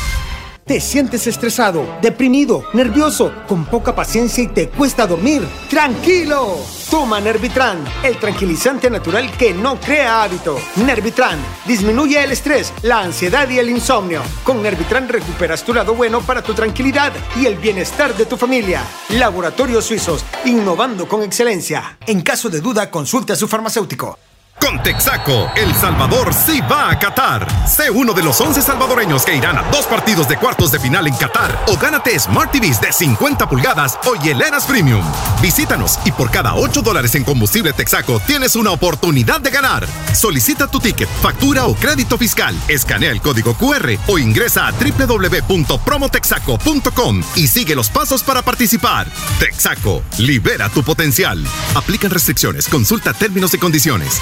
[0.66, 5.46] ¿Te sientes estresado, deprimido, nervioso, con poca paciencia y te cuesta dormir?
[5.70, 6.56] ¡Tranquilo!
[6.90, 10.58] Toma Nervitran, el tranquilizante natural que no crea hábito.
[10.78, 14.22] Nervitran disminuye el estrés, la ansiedad y el insomnio.
[14.46, 18.84] Con Nervitran recuperas tu lado bueno para tu tranquilidad y el bienestar de tu familia.
[19.10, 21.98] Laboratorios Suizos, innovando con excelencia.
[22.08, 24.18] En caso de duda, consulte a su farmacéutico.
[24.64, 27.46] Con Texaco, El Salvador sí va a Qatar.
[27.68, 31.06] Sé uno de los 11 salvadoreños que irán a dos partidos de cuartos de final
[31.06, 35.04] en Qatar o gánate Smart TVs de 50 pulgadas o hieleras Premium.
[35.42, 39.86] Visítanos y por cada 8 dólares en combustible Texaco tienes una oportunidad de ganar.
[40.14, 47.22] Solicita tu ticket, factura o crédito fiscal, escanea el código QR o ingresa a www.promotexaco.com
[47.36, 49.08] y sigue los pasos para participar.
[49.40, 51.46] Texaco, libera tu potencial.
[51.76, 54.22] Aplican restricciones, consulta términos y condiciones.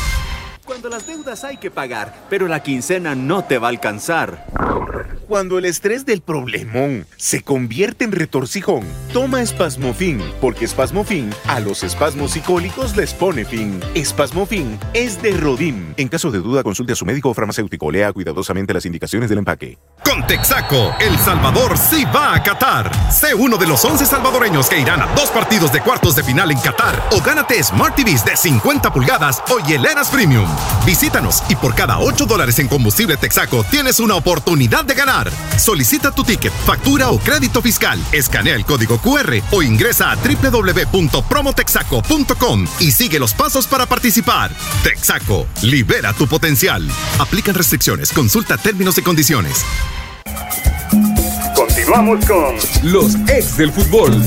[0.66, 4.46] Cuando las deudas hay que pagar, pero la quincena no te va a alcanzar.
[5.32, 11.84] Cuando el estrés del problemón se convierte en retorcijón, toma Espasmofin, porque Espasmofin a los
[11.84, 13.80] espasmos psicólicos les pone fin.
[13.96, 15.94] Espasmofin es de Rodim.
[15.96, 17.90] En caso de duda, consulte a su médico o farmacéutico.
[17.90, 19.78] Lea cuidadosamente las indicaciones del empaque.
[20.04, 22.92] Con Texaco, El Salvador sí va a Qatar.
[23.10, 26.52] Sé uno de los 11 salvadoreños que irán a dos partidos de cuartos de final
[26.52, 30.50] en Qatar o gánate Smart TVs de 50 pulgadas o hieleras Premium.
[30.86, 35.21] Visítanos y por cada 8 dólares en combustible Texaco tienes una oportunidad de ganar.
[35.58, 42.68] Solicita tu ticket, factura o crédito fiscal, escanea el código QR o ingresa a www.promotexaco.com
[42.80, 44.52] y sigue los pasos para participar.
[44.84, 46.88] Texaco, libera tu potencial.
[47.20, 49.64] Aplican restricciones, consulta términos y condiciones.
[51.56, 54.22] Continuamos con los ex del fútbol.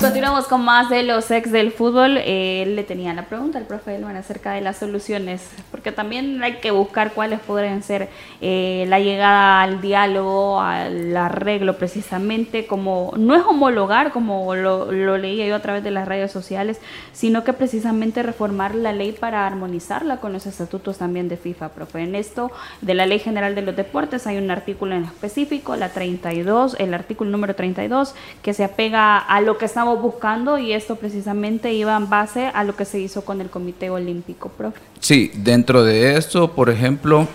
[0.00, 2.16] Continuamos con más de los ex del fútbol.
[2.16, 6.54] Eh, le tenía la pregunta al profe Elman acerca de las soluciones, porque también hay
[6.54, 8.08] que buscar cuáles podrían ser
[8.40, 15.18] eh, la llegada al diálogo, al arreglo precisamente, como no es homologar como lo, lo
[15.18, 16.80] leía yo a través de las redes sociales,
[17.12, 22.00] sino que precisamente reformar la ley para armonizarla con los estatutos también de FIFA, profe.
[22.00, 25.90] En esto de la Ley General de los Deportes hay un artículo en específico, la
[25.90, 30.96] 32, el artículo número 32, que se apega a lo que estamos buscando y esto
[30.96, 34.80] precisamente iba en base a lo que se hizo con el Comité Olímpico, profe.
[34.98, 37.26] Sí, dentro de esto, por ejemplo,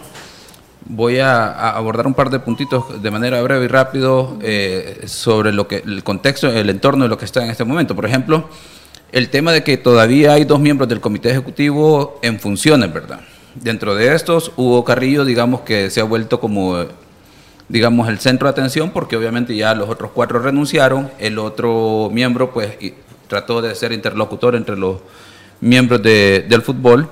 [0.85, 5.67] voy a, abordar un par de puntitos de manera breve y rápido eh, sobre lo
[5.67, 7.95] que el contexto, el entorno de lo que está en este momento.
[7.95, 8.49] Por ejemplo,
[9.11, 13.21] el tema de que todavía hay dos miembros del Comité Ejecutivo en funciones, ¿verdad?
[13.55, 16.85] Dentro de estos, Hugo Carrillo, digamos que se ha vuelto como
[17.69, 22.54] digamos, el centro de atención porque obviamente ya los otros cuatro renunciaron, el otro miembro
[22.54, 22.78] pues
[23.28, 24.97] trató de ser interlocutor entre los
[25.62, 27.10] miembros del fútbol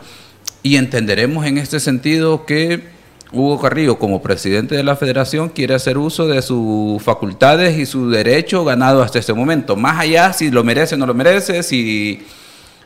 [0.61, 2.93] y entenderemos en este sentido que
[3.31, 8.11] Hugo Carrillo, como presidente de la federación, quiere hacer uso de sus facultades y su
[8.11, 9.75] derecho ganado hasta este momento.
[9.75, 12.23] Más allá si lo merece o no lo merece, si,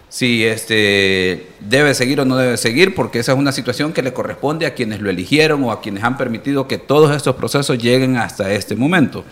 [0.09, 4.13] si este, debe seguir o no debe seguir, porque esa es una situación que le
[4.13, 8.17] corresponde a quienes lo eligieron o a quienes han permitido que todos estos procesos lleguen
[8.17, 9.25] hasta este momento.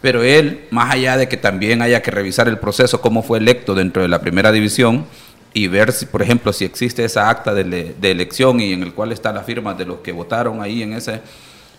[0.00, 3.74] Pero él, más allá de que también haya que revisar el proceso, cómo fue electo
[3.74, 5.06] dentro de la primera división,
[5.54, 9.12] y ver si, por ejemplo, si existe esa acta de, elección y en el cual
[9.12, 11.20] está la firma de los que votaron ahí en, ese,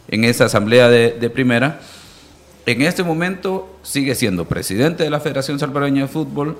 [0.07, 1.81] en esa asamblea de, primera,
[2.65, 6.57] en este momento sigue siendo presidente de la Federación Salvadoreña de Fútbol,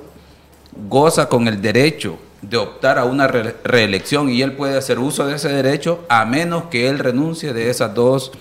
[0.90, 5.36] goza con el derecho de optar a una reelección y él puede hacer uso de
[5.36, 8.32] ese derecho a menos que él renuncie de esas dos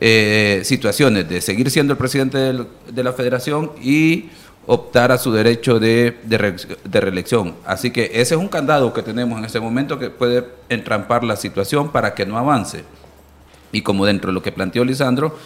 [0.00, 4.30] eh, situaciones, de seguir siendo el presidente de la federación y
[4.66, 7.54] optar a su derecho de, de, reelección.
[7.64, 11.36] Así que ese es un candado que tenemos en este momento que puede entrampar la
[11.36, 12.84] situación para que no avance.
[13.72, 15.38] Y como dentro de lo que planteó Lisandro,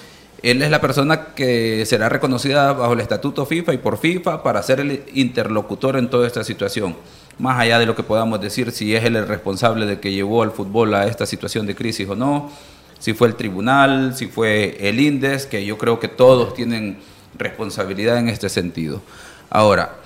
[0.42, 4.62] él es la persona que será reconocida bajo el estatuto FIFA y por FIFA para
[4.62, 6.96] ser el interlocutor en toda esta situación.
[7.38, 10.42] Más allá de lo que podamos decir si es él el responsable de que llevó
[10.42, 12.50] al fútbol a esta situación de crisis o no,
[12.98, 16.98] si fue el tribunal, si fue el INDES, que yo creo que todos tienen
[17.38, 19.00] responsabilidad en este sentido.
[19.48, 19.96] Ahora,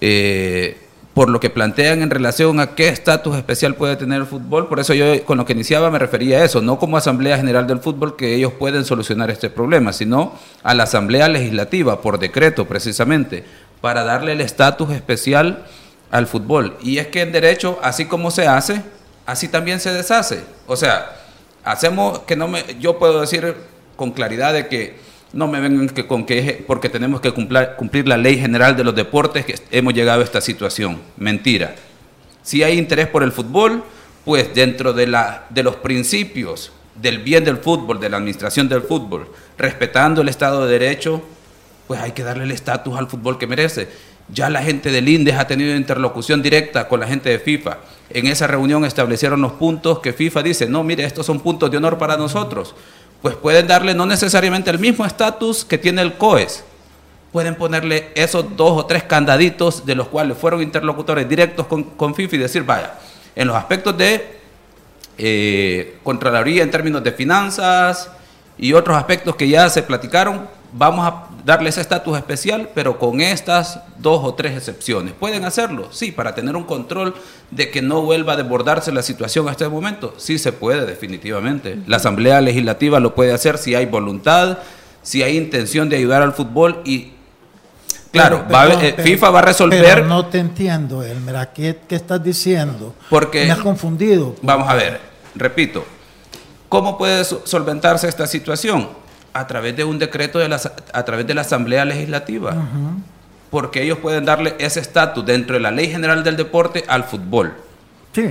[0.00, 0.78] eh,
[1.20, 4.80] por lo que plantean en relación a qué estatus especial puede tener el fútbol, por
[4.80, 7.80] eso yo con lo que iniciaba me refería a eso, no como Asamblea General del
[7.80, 13.44] Fútbol que ellos pueden solucionar este problema, sino a la Asamblea Legislativa, por decreto precisamente,
[13.82, 15.66] para darle el estatus especial
[16.10, 16.78] al fútbol.
[16.80, 18.82] Y es que en derecho, así como se hace,
[19.26, 20.42] así también se deshace.
[20.66, 21.18] O sea,
[21.64, 23.56] hacemos que no me, yo puedo decir
[23.94, 24.98] con claridad de que
[25.32, 28.84] no me vengan que con que porque tenemos que cumplir, cumplir la ley general de
[28.84, 31.00] los deportes que hemos llegado a esta situación.
[31.16, 31.76] Mentira.
[32.42, 33.84] Si hay interés por el fútbol,
[34.24, 38.82] pues dentro de, la, de los principios del bien del fútbol, de la administración del
[38.82, 41.22] fútbol, respetando el Estado de Derecho,
[41.86, 43.88] pues hay que darle el estatus al fútbol que merece.
[44.32, 47.78] Ya la gente del INDES ha tenido interlocución directa con la gente de FIFA.
[48.10, 51.78] En esa reunión establecieron los puntos que FIFA dice, no, mire, estos son puntos de
[51.78, 52.74] honor para nosotros
[53.22, 56.64] pues pueden darle no necesariamente el mismo estatus que tiene el COES.
[57.32, 62.14] Pueden ponerle esos dos o tres candaditos de los cuales fueron interlocutores directos con, con
[62.14, 62.94] FIFA y decir, vaya,
[63.36, 64.40] en los aspectos de
[65.22, 68.10] eh, Contraloría en términos de finanzas
[68.56, 73.20] y otros aspectos que ya se platicaron, vamos a darle ese estatus especial, pero con
[73.20, 75.14] estas dos o tres excepciones.
[75.14, 75.88] ¿Pueden hacerlo?
[75.90, 77.14] Sí, para tener un control
[77.50, 80.14] de que no vuelva a desbordarse la situación a este momento.
[80.16, 81.78] Sí se puede, definitivamente.
[81.86, 84.58] La Asamblea Legislativa lo puede hacer si hay voluntad,
[85.02, 87.12] si hay intención de ayudar al fútbol y...
[88.12, 88.44] Claro,
[88.80, 89.84] eh, FIFA va a resolver...
[89.84, 92.92] Pero no te entiendo, Elmer, ¿qué, ¿qué estás diciendo?
[93.08, 93.44] Porque...
[93.44, 94.34] Me has confundido.
[94.42, 95.00] Vamos a ver,
[95.36, 95.84] repito,
[96.68, 98.88] ¿cómo puede solventarse esta situación?
[99.32, 100.60] A través de un decreto de la,
[100.92, 102.54] a través de la Asamblea Legislativa.
[103.50, 107.54] Porque ellos pueden darle ese estatus dentro de la Ley General del Deporte al fútbol.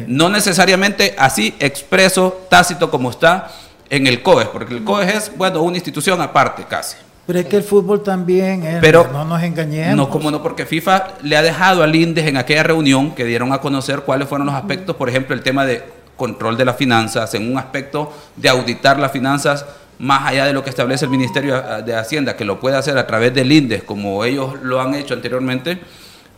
[0.08, 3.50] No necesariamente así expreso, tácito como está
[3.90, 6.98] en el COES, porque el COES es, bueno, una institución aparte casi.
[7.26, 9.96] Pero es que el fútbol también, es, Pero, no nos engañemos.
[9.96, 13.54] No, como no, porque FIFA le ha dejado al INDES en aquella reunión que dieron
[13.54, 15.84] a conocer cuáles fueron los aspectos, por ejemplo, el tema de
[16.16, 19.66] control de las finanzas, en un aspecto de auditar las finanzas
[20.00, 23.06] más allá de lo que establece el Ministerio de Hacienda, que lo puede hacer a
[23.06, 25.78] través del INDES, como ellos lo han hecho anteriormente,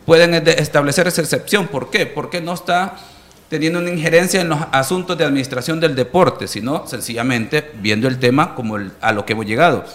[0.05, 1.67] pueden establecer esa excepción.
[1.67, 2.07] ¿Por qué?
[2.07, 2.97] Porque no está
[3.49, 8.55] teniendo una injerencia en los asuntos de administración del deporte, sino sencillamente viendo el tema
[8.55, 9.85] como a lo que hemos llegado,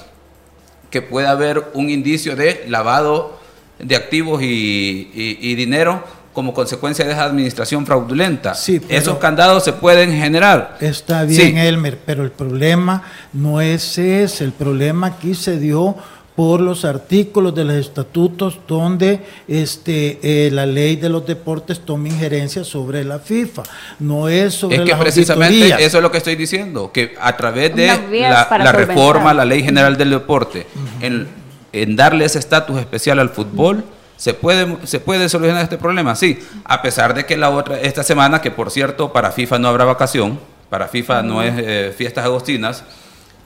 [0.91, 3.41] que pueda haber un indicio de lavado
[3.79, 6.05] de activos y dinero
[6.37, 8.55] como consecuencia de esa administración fraudulenta.
[8.55, 10.77] Sí, Esos candados se pueden generar.
[10.83, 14.45] Está bien, Elmer, pero el problema no es ese.
[14.45, 15.97] El problema aquí se dio
[16.35, 22.09] por los artículos de los estatutos donde este eh, la ley de los deportes toma
[22.09, 23.63] injerencia sobre la FIFA,
[24.01, 27.75] no es sobre Es que precisamente eso es lo que estoy diciendo, que a través
[27.75, 30.67] de la, reforma, la ley general del deporte,
[31.01, 31.27] en,
[31.73, 33.83] en darle ese estatus especial al fútbol,
[34.17, 36.15] ¿Se puede, ¿Se puede solucionar este problema?
[36.17, 39.69] Sí, a pesar de que la otra, esta semana, que por cierto para FIFA no
[39.69, 40.41] habrá vacación,
[40.71, 42.85] para FIFA no es eh, fiestas agostinas,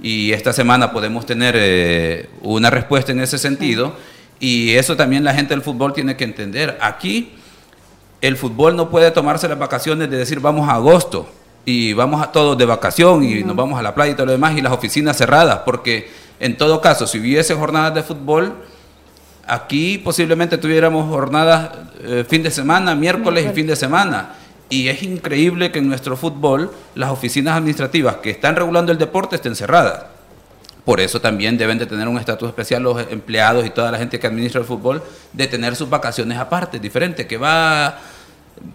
[0.03, 3.95] y esta semana podemos tener eh, una respuesta en ese sentido,
[4.39, 6.79] y eso también la gente del fútbol tiene que entender.
[6.81, 7.33] Aquí
[8.21, 11.29] el fútbol no puede tomarse las vacaciones de decir vamos a agosto
[11.65, 14.33] y vamos a todos de vacación y nos vamos a la playa y todo lo
[14.33, 18.55] demás y las oficinas cerradas, porque en todo caso, si hubiese jornadas de fútbol,
[19.51, 21.71] Aquí posiblemente tuviéramos jornadas
[22.05, 24.37] eh, fin de semana, miércoles y fin de semana.
[24.69, 29.35] Y es increíble que en nuestro fútbol las oficinas administrativas que están regulando el deporte
[29.35, 30.05] estén cerradas.
[30.85, 34.21] Por eso también deben de tener un estatus especial los empleados y toda la gente
[34.21, 37.99] que administra el fútbol, de tener sus vacaciones aparte, diferente, que va a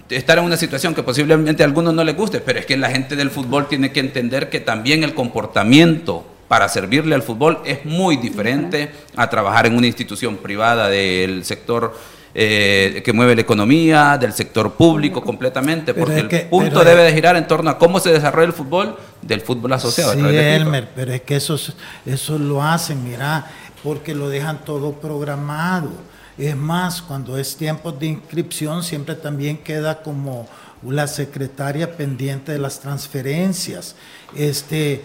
[0.09, 2.89] estar en una situación que posiblemente a algunos no les guste, pero es que la
[2.89, 7.85] gente del fútbol tiene que entender que también el comportamiento para servirle al fútbol es
[7.85, 11.95] muy diferente a trabajar en una institución privada del sector
[12.37, 17.37] eh, que mueve la economía, del sector público completamente, porque el punto debe de girar
[17.37, 20.13] en torno a cómo se desarrolla el fútbol del fútbol asociado.
[20.13, 21.57] Sí, Elmer, pero es que eso,
[22.05, 23.49] eso lo hacen, mira,
[23.81, 25.91] porque lo dejan todo programado.
[26.37, 30.45] Es más, cuando es tiempo de inscripción siempre también queda como
[30.85, 33.95] la secretaria pendiente de las transferencias.
[34.35, 35.03] Este,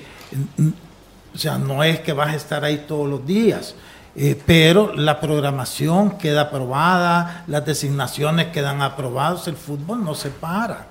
[1.35, 3.74] o sea, no es que vas a estar ahí todos los días.
[4.16, 10.89] Eh, pero la programación queda aprobada, las designaciones quedan aprobadas, el fútbol no se para.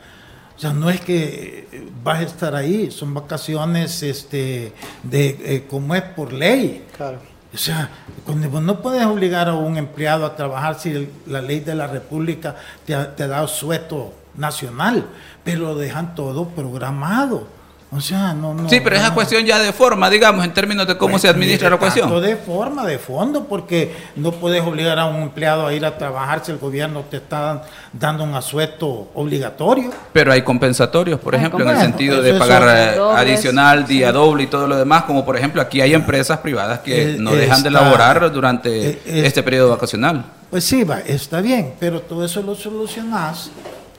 [0.55, 4.73] O sea, no es que eh, vas a estar ahí, son vacaciones este,
[5.03, 6.85] de, eh, como es por ley.
[6.95, 7.19] Claro.
[7.53, 7.89] O sea,
[8.27, 13.27] no puedes obligar a un empleado a trabajar si la ley de la República te
[13.27, 15.07] dado sueto nacional,
[15.43, 17.47] pero lo dejan todo programado.
[17.91, 18.69] O sea, no, no.
[18.69, 21.71] Sí, pero esa cuestión ya de forma, digamos, en términos de cómo pues, se administra
[21.71, 22.21] la cuestión.
[22.21, 26.45] De forma, de fondo, porque no puedes obligar a un empleado a ir a trabajar
[26.45, 29.89] si el gobierno te está dando un asueto obligatorio.
[30.13, 34.47] Pero hay compensatorios, por ejemplo, en el sentido de pagar eh, adicional, día doble y
[34.47, 38.31] todo lo demás, como por ejemplo aquí hay empresas privadas que no dejan de laborar
[38.31, 40.25] durante eh, este periodo vacacional.
[40.51, 43.49] Pues sí, va, está bien, pero todo eso lo solucionas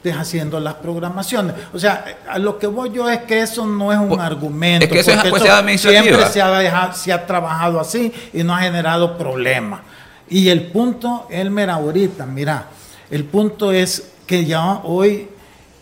[0.09, 1.55] haciendo las programaciones.
[1.73, 4.87] O sea, a lo que voy yo es que eso no es un argumento.
[4.87, 6.03] Es que eso es administrativa.
[6.03, 9.81] Siempre se ha, se ha trabajado así y no ha generado problemas.
[10.29, 12.67] Y el punto, Elmer, ahorita, mira,
[13.11, 15.29] el punto es que ya hoy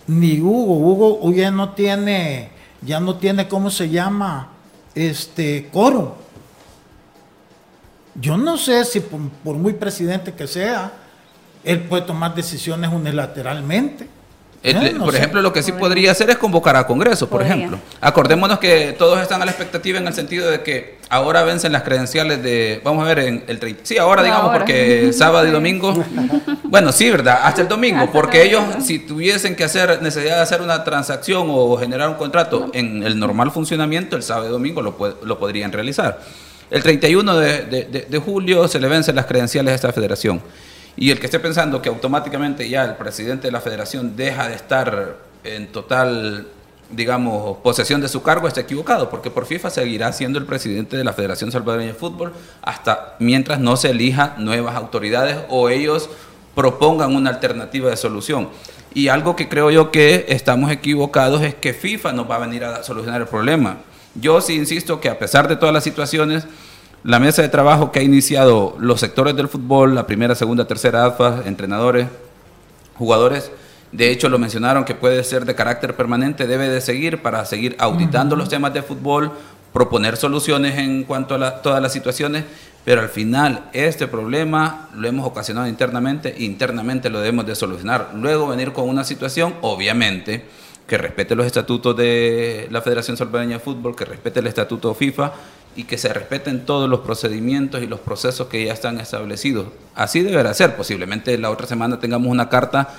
[0.09, 2.51] ni Hugo, Hugo, ya no tiene,
[2.81, 4.49] ya no tiene, ¿cómo se llama?
[4.95, 6.17] Este, coro.
[8.15, 10.93] Yo no sé si por muy presidente que sea,
[11.69, 14.09] él puede tomar decisiones unilateralmente.
[14.63, 17.79] Eh, por ejemplo, lo que sí podría hacer es convocar a Congreso, por ejemplo.
[18.01, 21.83] Acordémonos que todos están a la expectativa en el sentido de que ahora vencen las
[21.83, 23.83] credenciales de, vamos a ver, en el 30.
[23.85, 25.95] Sí, ahora digamos, porque sábado y domingo.
[26.65, 27.41] bueno, sí, ¿verdad?
[27.45, 31.77] Hasta el domingo, porque ellos, si tuviesen que hacer, necesidad de hacer una transacción o
[31.77, 36.21] generar un contrato en el normal funcionamiento, el sábado y domingo lo, lo podrían realizar.
[36.71, 40.43] El 31 de, de julio se le vencen las credenciales a esta federación.
[41.01, 44.57] Y el que esté pensando que automáticamente ya el presidente de la federación deja de
[44.57, 46.49] estar en total,
[46.91, 51.05] digamos, posesión de su cargo, está equivocado, porque por FIFA seguirá siendo el presidente de
[51.05, 52.33] la Federación Salvadoreña de Fútbol
[52.63, 56.11] hasta mientras no se elija nuevas autoridades o ellos
[56.57, 58.49] propongan una alternativa de solución.
[58.93, 62.65] Y algo que creo yo que estamos equivocados es que FIFA nos va a venir
[62.65, 63.79] a solucionar el problema.
[64.17, 66.49] Yo sí insisto que a pesar de todas las situaciones,
[67.09, 71.07] la mesa de trabajo que ha iniciado los sectores del fútbol, la primera, segunda, tercera
[71.07, 72.07] AFA, entrenadores,
[72.97, 73.51] jugadores,
[73.93, 77.77] de hecho lo mencionaron que puede ser de carácter permanente, debe de seguir para seguir
[77.79, 79.33] auditando los temas de fútbol,
[79.73, 82.45] proponer soluciones en cuanto a todas las situaciones,
[82.85, 88.11] pero al final este problema lo hemos ocasionado internamente, internamente lo debemos de solucionar.
[88.17, 90.45] Luego venir con una situación, obviamente,
[90.87, 95.33] que respete los estatutos de la Federación Salvadoreña de Fútbol, que respete el estatuto FIFA
[95.79, 99.69] y que se respeten todos los procedimientos y los procesos que ya están establecidos.
[99.95, 100.75] Así deberá ser.
[100.75, 102.97] Posiblemente la otra semana tengamos una carta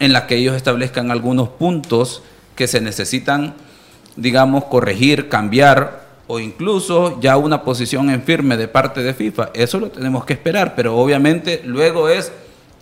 [0.00, 2.24] en la que ellos establezcan algunos puntos
[2.56, 3.54] que se necesitan,
[4.16, 9.50] digamos, corregir, cambiar o incluso ya una posición en firme de parte de FIFA.
[9.54, 12.32] Eso lo tenemos que esperar, pero obviamente luego es,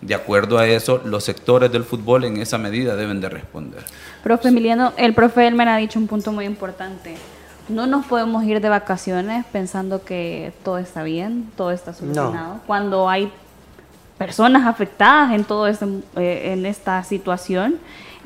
[0.00, 3.84] de acuerdo a eso, los sectores del fútbol en esa medida deben de responder.
[4.22, 7.14] Profe Emiliano, el profe Elmer ha dicho un punto muy importante
[7.68, 12.60] no nos podemos ir de vacaciones pensando que todo está bien, todo está solucionado.
[12.66, 13.30] Cuando hay
[14.18, 15.86] personas afectadas en todo este,
[16.16, 17.76] eh, en esta situación,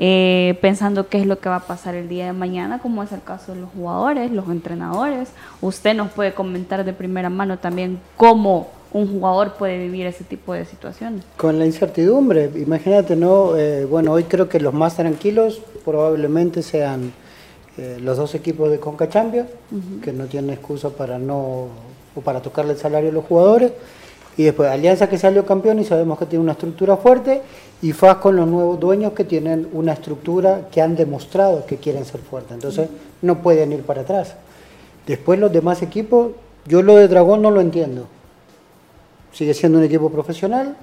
[0.00, 3.10] eh, pensando qué es lo que va a pasar el día de mañana, como es
[3.12, 5.30] el caso de los jugadores, los entrenadores.
[5.60, 10.52] Usted nos puede comentar de primera mano también cómo un jugador puede vivir ese tipo
[10.54, 11.24] de situaciones.
[11.36, 13.56] Con la incertidumbre, imagínate, ¿no?
[13.56, 17.12] Eh, bueno, hoy creo que los más tranquilos probablemente sean
[17.78, 19.48] eh, los dos equipos de Conca Champions,
[20.02, 21.68] que no tienen excusa para no
[22.14, 23.72] o para tocarle el salario a los jugadores.
[24.36, 27.40] Y después Alianza que salió campeón y sabemos que tiene una estructura fuerte.
[27.80, 32.04] Y FAS con los nuevos dueños que tienen una estructura que han demostrado que quieren
[32.04, 32.52] ser fuertes.
[32.52, 32.88] Entonces
[33.22, 34.34] no pueden ir para atrás.
[35.06, 36.32] Después los demás equipos,
[36.66, 38.06] yo lo de Dragón no lo entiendo.
[39.32, 40.76] Sigue siendo un equipo profesional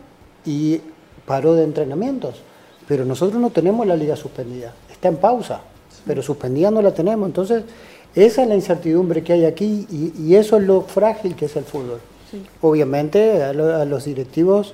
[0.46, 0.80] y
[1.26, 2.42] paró de entrenamientos.
[2.88, 5.62] pero nosotros no tenemos la liga suspendida, está en pausa,
[6.06, 7.28] pero suspendida no la tenemos.
[7.28, 7.64] Entonces,
[8.16, 11.66] esa es la incertidumbre que hay aquí y, eso es lo frágil que es el
[11.66, 12.00] fútbol.
[12.62, 14.74] Obviamente a, los directivos,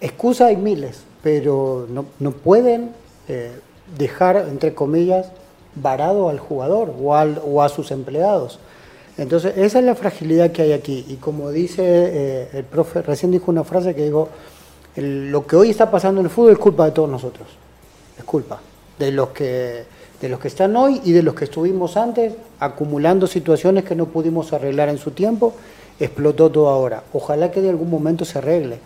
[0.00, 2.90] excusas hay miles, pero no, pueden
[3.28, 3.52] eh,
[3.98, 5.28] dejar, entre comillas,
[5.74, 8.58] varado al jugador o, al, o a sus empleados.
[9.18, 11.04] Entonces, esa es la fragilidad que hay aquí.
[11.08, 14.28] Y como dice eh, el profe, recién dijo una frase que digo,
[14.96, 17.48] lo que hoy está pasando en el fútbol es culpa de todos nosotros.
[18.18, 18.60] Es culpa
[18.98, 19.84] de los que
[20.26, 24.06] de los que están hoy y de los que estuvimos antes, acumulando situaciones que no
[24.06, 25.54] pudimos arreglar en su tiempo,
[26.00, 27.04] explotó todo ahora.
[27.12, 28.80] Ojalá que de algún momento se arregle,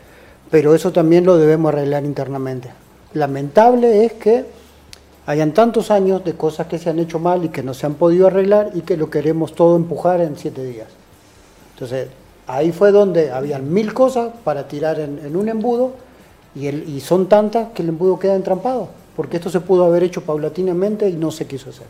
[0.50, 2.70] pero eso también lo debemos arreglar internamente.
[3.14, 4.44] Lamentable es que
[5.24, 7.94] hayan tantos años de cosas que se han hecho mal y que no se han
[7.94, 10.88] podido arreglar y que lo queremos todo empujar en siete días.
[11.72, 12.08] Entonces,
[12.48, 15.92] ahí fue donde habían mil cosas para tirar en, un embudo
[16.54, 18.88] y, y son tantas que el embudo queda entrampado,
[19.20, 21.86] porque esto se pudo haber hecho paulatinamente y no se quiso hacer.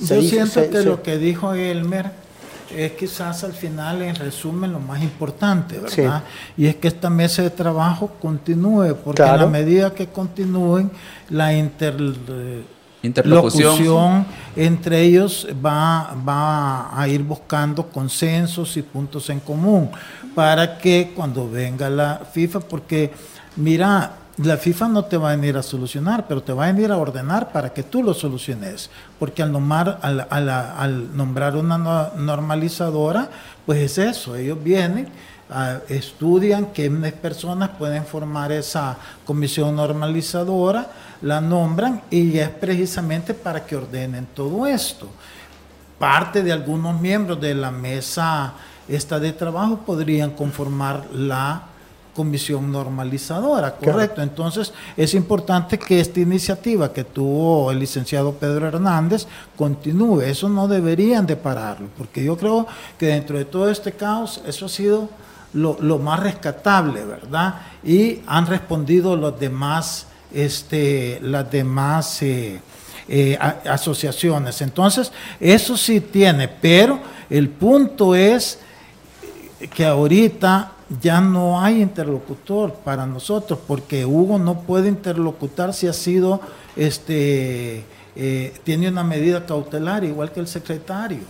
[0.00, 2.10] Yo siento que lo que dijo Elmer
[2.76, 6.24] es quizás al final, en resumen, lo más importante, ¿verdad?
[6.56, 10.90] Y es que esta mesa de trabajo continúe, porque a la medida que continúen,
[11.30, 11.94] la inter,
[13.04, 19.92] interlocución entre ellos va, va a ir buscando consensos y puntos en común
[20.34, 23.12] para que cuando venga la FIFA, porque
[23.54, 26.90] mira, la FIFA no te va a venir a solucionar, pero te va a venir
[26.90, 28.90] a ordenar para que tú lo soluciones.
[29.18, 31.78] Porque al nombrar, al, nombrar una
[32.16, 33.28] normalizadora,
[33.64, 35.08] pues es eso, ellos vienen,
[35.50, 40.90] ah, estudian qué personas pueden formar esa comisión normalizadora,
[41.22, 45.08] la nombran y es precisamente para que ordenen todo esto.
[45.96, 48.54] Parte de algunos miembros de la mesa
[48.88, 51.62] esta de trabajo podrían conformar la
[52.14, 54.22] comisión normalizadora, correcto.
[54.22, 60.22] Entonces es importante que esta iniciativa que tuvo el licenciado Pedro Hernández continúe.
[60.22, 62.66] Eso no deberían de pararlo, porque yo creo
[62.98, 65.08] que dentro de todo este caos eso ha sido
[65.54, 67.54] lo, más rescatable, ¿verdad?
[67.84, 72.60] Y han respondido los demás, este, las demás eh,
[73.08, 74.60] eh, asociaciones.
[74.62, 76.98] Entonces, eso sí tiene, pero
[77.30, 78.58] el punto es
[79.74, 85.92] que ahorita ya no hay interlocutor para nosotros, porque Hugo no puede interlocutar si ha
[85.92, 86.40] sido,
[86.76, 87.84] este,
[88.16, 91.20] eh, tiene una medida cautelar, igual que el secretario.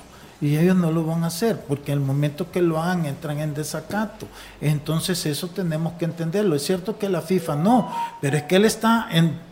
[0.41, 3.41] Y ellos no lo van a hacer, porque en el momento que lo hagan entran
[3.41, 4.27] en desacato.
[4.61, 6.57] Entonces eso tenemos que entenderlo.
[6.57, 7.91] Es cierto que la FIFA no,
[8.21, 9.09] pero es que él está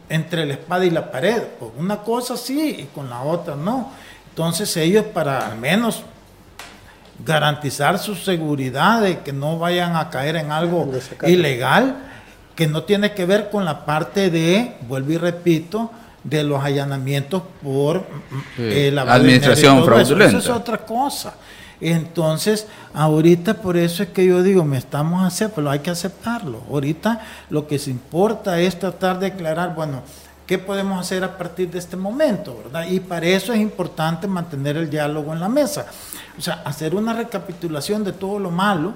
[0.08, 1.42] entre la espada y la pared.
[1.78, 3.90] una cosa sí y con la otra no.
[4.30, 6.02] Entonces ellos para al menos
[7.24, 10.90] garantizar su seguridad de que no vayan a caer en algo
[11.26, 11.96] ilegal,
[12.54, 15.90] que no tiene que ver con la parte de, vuelvo y repito,
[16.24, 18.06] de los allanamientos por
[18.58, 20.38] eh, la administración fraudulenta.
[20.38, 20.52] Eso.
[20.52, 21.34] es otra cosa.
[21.80, 25.90] Entonces, ahorita por eso es que yo digo, me estamos a hacer, pero hay que
[25.90, 26.62] aceptarlo.
[26.70, 27.20] Ahorita
[27.50, 30.02] lo que se importa es tratar de aclarar, bueno,
[30.46, 32.56] ¿qué podemos hacer a partir de este momento?
[32.64, 32.86] ¿verdad?
[32.88, 35.86] Y para eso es importante mantener el diálogo en la mesa.
[36.38, 38.94] O sea, hacer una recapitulación de todo lo malo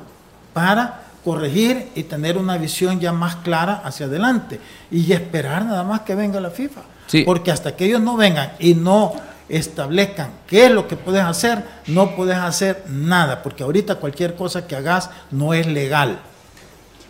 [0.53, 6.01] para corregir y tener una visión ya más clara hacia adelante y esperar nada más
[6.03, 6.83] que venga la FIFA.
[7.25, 9.13] Porque hasta que ellos no vengan y no
[9.49, 14.67] establezcan qué es lo que puedes hacer, no puedes hacer nada, porque ahorita cualquier cosa
[14.67, 16.19] que hagas no es legal.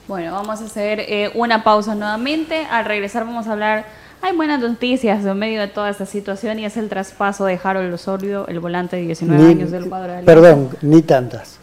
[0.09, 2.67] Bueno, vamos a hacer eh, una pausa nuevamente.
[2.71, 3.87] Al regresar vamos a hablar
[4.23, 7.93] hay buenas noticias en medio de toda esta situación y es el traspaso de Harold
[7.93, 11.59] Osorio, el volante de 19 años del cuadro de Perdón, ni tantas.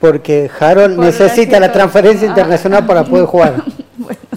[0.00, 3.64] Porque Harold necesita la transferencia internacional para poder jugar.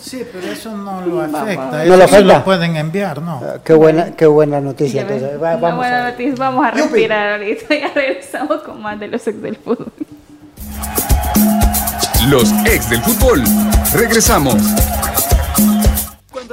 [0.02, 1.86] Sí, pero eso no lo afecta.
[1.86, 3.40] No eso lo, pueden enviar, ¿no?
[3.44, 5.06] Ah, qué buena, qué buena noticia.
[5.40, 6.12] vamos, buena a...
[6.12, 6.36] noticia.
[6.38, 7.76] vamos a respirar ahorita.
[7.76, 9.92] Ya regresamos con más de los ex del fútbol.
[12.28, 13.44] Los ex del fútbol.
[13.94, 14.56] Regresamos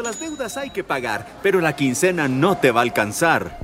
[0.03, 3.59] las deudas hay que pagar, pero la quincena no te va a alcanzar.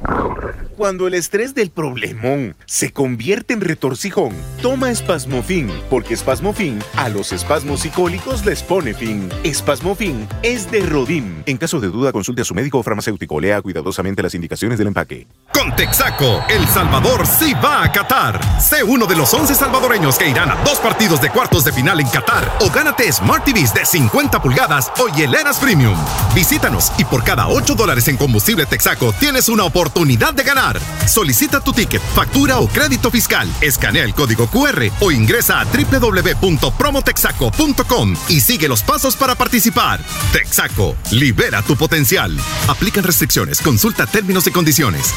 [0.77, 7.31] Cuando el estrés del problemón se convierte en retorcijón, toma espasmofin, porque espasmofin a los
[7.33, 9.29] espasmos psicólicos les pone fin.
[9.45, 11.45] Espasmofin es de Rodim.
[11.47, 13.39] En caso de duda, consulte a su médico o farmacéutico.
[13.39, 15.29] Lea cuidadosamente las indicaciones del empaque.
[15.53, 18.41] Con Texaco, El Salvador sí va a Qatar.
[18.61, 22.01] Sé uno de los 11 salvadoreños que irán a dos partidos de cuartos de final
[22.01, 25.97] en Qatar o gánate Smart TVs de 50 pulgadas o hieleras premium.
[26.35, 30.64] Visítanos y por cada 8 dólares en combustible Texaco tienes una oportunidad de ganar
[31.07, 33.49] Solicita tu ticket, factura o crédito fiscal.
[33.61, 40.01] Escanea el código QR o ingresa a www.promotexaco.com y sigue los pasos para participar.
[40.33, 42.35] Texaco, libera tu potencial.
[42.69, 43.61] Aplican restricciones.
[43.61, 45.12] Consulta términos y condiciones.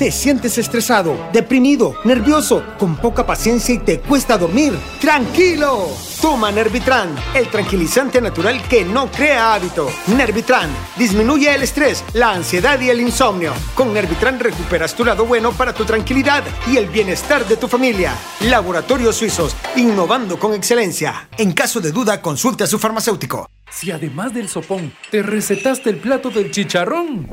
[0.00, 4.72] ¿Te sientes estresado, deprimido, nervioso, con poca paciencia y te cuesta dormir?
[4.98, 5.90] ¡Tranquilo!
[6.22, 9.90] Toma Nervitran, el tranquilizante natural que no crea hábito.
[10.16, 13.52] Nervitran disminuye el estrés, la ansiedad y el insomnio.
[13.74, 18.14] Con Nervitran recuperas tu lado bueno para tu tranquilidad y el bienestar de tu familia.
[18.40, 21.28] Laboratorios Suizos, innovando con excelencia.
[21.36, 23.50] En caso de duda, consulte a su farmacéutico.
[23.70, 27.28] Si además del sopón te recetaste el plato del chicharrón.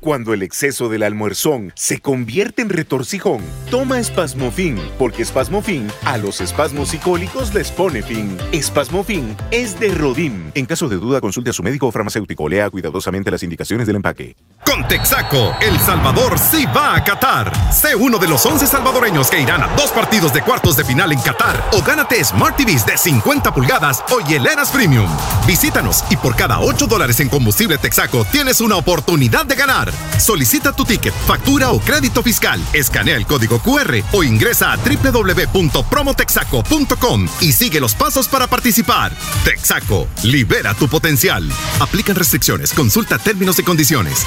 [0.00, 6.40] Cuando el exceso del almuerzón se convierte en retorcijón, toma Espasmofin, porque Espasmofin a los
[6.40, 8.36] espasmos psicólicos les pone fin.
[8.52, 10.52] Espasmofin es de Rodim.
[10.54, 12.48] En caso de duda, consulte a su médico o farmacéutico.
[12.48, 14.36] Lea cuidadosamente las indicaciones del empaque.
[14.64, 17.52] Con Texaco, El Salvador sí va a Qatar.
[17.72, 21.10] Sé uno de los 11 salvadoreños que irán a dos partidos de cuartos de final
[21.10, 25.08] en Qatar o gánate Smart TVs de 50 pulgadas o hieleras premium.
[25.46, 29.87] Visítanos y por cada 8 dólares en combustible Texaco tienes una oportunidad de ganar.
[30.18, 32.60] Solicita tu ticket, factura o crédito fiscal.
[32.72, 39.12] Escanea el código QR o ingresa a www.promotexaco.com y sigue los pasos para participar.
[39.44, 41.48] Texaco, libera tu potencial.
[41.80, 42.72] Aplican restricciones.
[42.72, 44.24] Consulta términos y condiciones.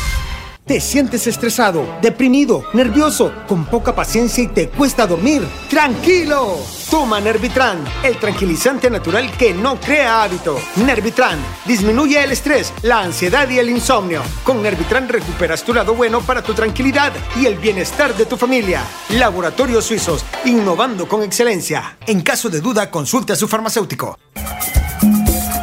[0.65, 5.41] ¿Te sientes estresado, deprimido, nervioso, con poca paciencia y te cuesta dormir?
[5.69, 6.59] ¡Tranquilo!
[6.89, 10.59] Toma Nervitran, el tranquilizante natural que no crea hábito.
[10.85, 14.21] Nervitran disminuye el estrés, la ansiedad y el insomnio.
[14.43, 18.83] Con Nervitran recuperas tu lado bueno para tu tranquilidad y el bienestar de tu familia.
[19.09, 21.97] Laboratorios Suizos, innovando con excelencia.
[22.05, 24.19] En caso de duda, consulte a su farmacéutico.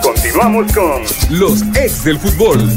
[0.03, 1.03] Continuamos con
[1.39, 2.69] los ex del fútbol.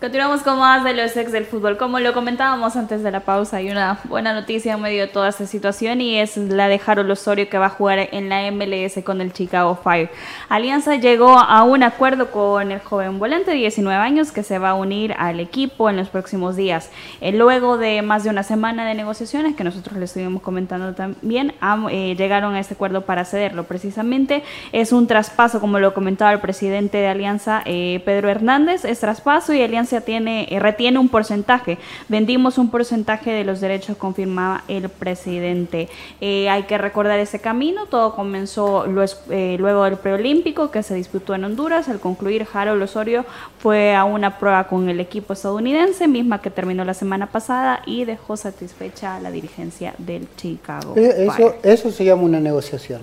[0.00, 1.76] Continuamos con más de los ex del fútbol.
[1.76, 5.28] Como lo comentábamos antes de la pausa, hay una buena noticia en medio de toda
[5.28, 9.04] esta situación y es la de Harold Osorio que va a jugar en la MLS
[9.04, 10.08] con el Chicago Fire.
[10.48, 14.70] Alianza llegó a un acuerdo con el joven volante de 19 años que se va
[14.70, 16.90] a unir al equipo en los próximos días.
[17.20, 21.52] Eh, luego de más de una semana de negociaciones que nosotros les estuvimos comentando también,
[21.90, 23.64] eh, llegaron a este acuerdo para cederlo.
[23.64, 28.98] Precisamente es un traspaso, como lo comentaba el presidente de Alianza, eh, Pedro Hernández, es
[28.98, 31.78] traspaso y Alianza tiene, eh, retiene un porcentaje.
[32.08, 35.88] Vendimos un porcentaje de los derechos, confirmaba el presidente.
[36.20, 37.86] Eh, hay que recordar ese camino.
[37.86, 38.84] Todo comenzó
[39.30, 41.88] eh, luego del preolímpico que se disputó en Honduras.
[41.88, 43.24] Al concluir, Harold Osorio
[43.58, 48.04] fue a una prueba con el equipo estadounidense, misma que terminó la semana pasada y
[48.04, 50.94] dejó satisfecha a la dirigencia del Chicago.
[50.94, 53.00] Eso, eso se llama una negociación.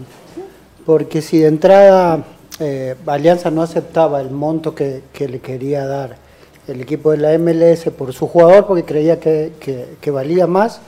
[0.85, 2.23] Porque si de entrada
[3.05, 6.26] Alianza no aceptaba el monto que, que le quería dar
[6.67, 10.81] el equipo de la MLS por su jugador porque creía que, valía más.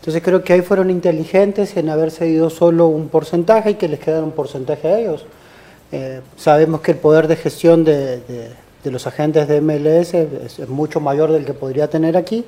[0.00, 4.00] Entonces creo que ahí fueron inteligentes en haber cedido solo un porcentaje y que les
[4.00, 5.24] quedara un porcentaje a ellos.
[5.92, 8.20] Eh, sabemos que el poder de gestión de,
[8.84, 12.44] los agentes de MLS es, mucho mayor del que podría tener aquí.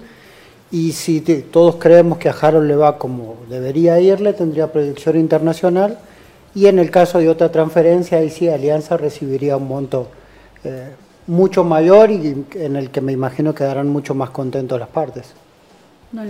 [0.71, 5.99] Y si todos creemos que a Harold le va como debería irle, tendría proyección internacional.
[6.57, 10.09] Y en el caso de otra transferencia, ahí sí Alianza recibiría un monto
[10.65, 10.89] eh,
[11.27, 15.33] mucho mayor y en el que me imagino quedarán mucho más contentos las partes.
[16.13, 16.23] No,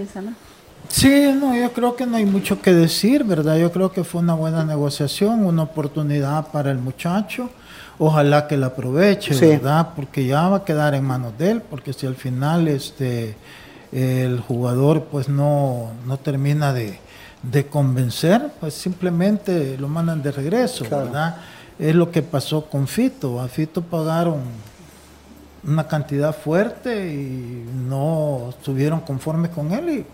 [0.88, 3.57] Sí, no, yo creo que no hay mucho que decir, ¿verdad?
[3.57, 7.51] Yo creo que fue una buena negociación, una oportunidad para el muchacho.
[7.99, 9.90] Ojalá que la aproveche, ¿verdad?
[9.97, 13.36] Porque ya va a quedar en manos de él, porque si al final este
[13.92, 16.99] el jugador pues no, no termina de,
[17.70, 21.36] convencer, pues simplemente lo mandan de regreso, ¿verdad?
[21.78, 23.40] Es lo que pasó con Fito.
[23.40, 24.40] A Fito pagaron
[25.66, 30.04] una cantidad fuerte y no estuvieron conformes con él y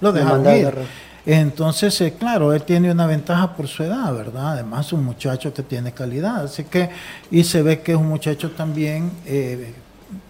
[0.00, 0.74] lo dejaron ir.
[1.26, 4.52] Entonces, eh, claro, él tiene una ventaja por su edad, ¿verdad?
[4.52, 6.88] Además, un muchacho que tiene calidad, así que,
[7.32, 9.74] y se ve que es un muchacho también eh,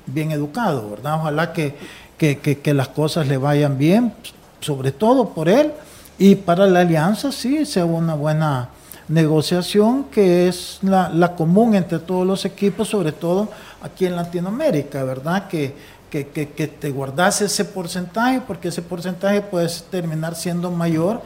[0.06, 1.20] bien educado, ¿verdad?
[1.20, 1.74] Ojalá que,
[2.16, 4.14] que, las cosas le vayan bien,
[4.60, 5.70] sobre todo por él,
[6.18, 8.70] y para la alianza sí, sea una buena
[9.08, 13.50] negociación que es la, la común entre todos los equipos, sobre todo
[13.86, 15.48] aquí en Latinoamérica, ¿verdad?
[15.48, 15.74] Que,
[16.10, 21.20] que, que, te guardas ese porcentaje porque ese porcentaje puede terminar siendo mayor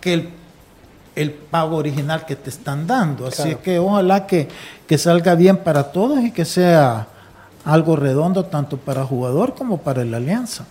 [0.00, 0.30] que el,
[1.14, 3.26] el pago original que te están dando.
[3.26, 4.48] Así que ojalá que,
[4.86, 7.06] que salga bien para todos y que sea
[7.64, 10.66] algo redondo tanto para jugador como para la alianza.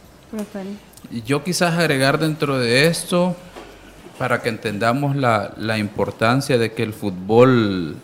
[1.10, 3.36] Y yo quizás agregar dentro de esto,
[4.18, 7.98] para que entendamos la, la importancia de que el fútbol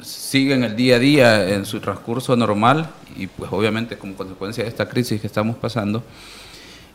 [0.00, 4.70] siguen el día a día en su transcurso normal y pues obviamente como consecuencia de
[4.70, 6.02] esta crisis que estamos pasando,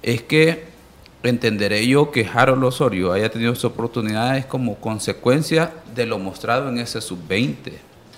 [0.01, 0.65] es que
[1.23, 6.77] entenderé yo que Harold Osorio haya tenido sus oportunidades como consecuencia de lo mostrado en
[6.77, 7.73] ese sub-20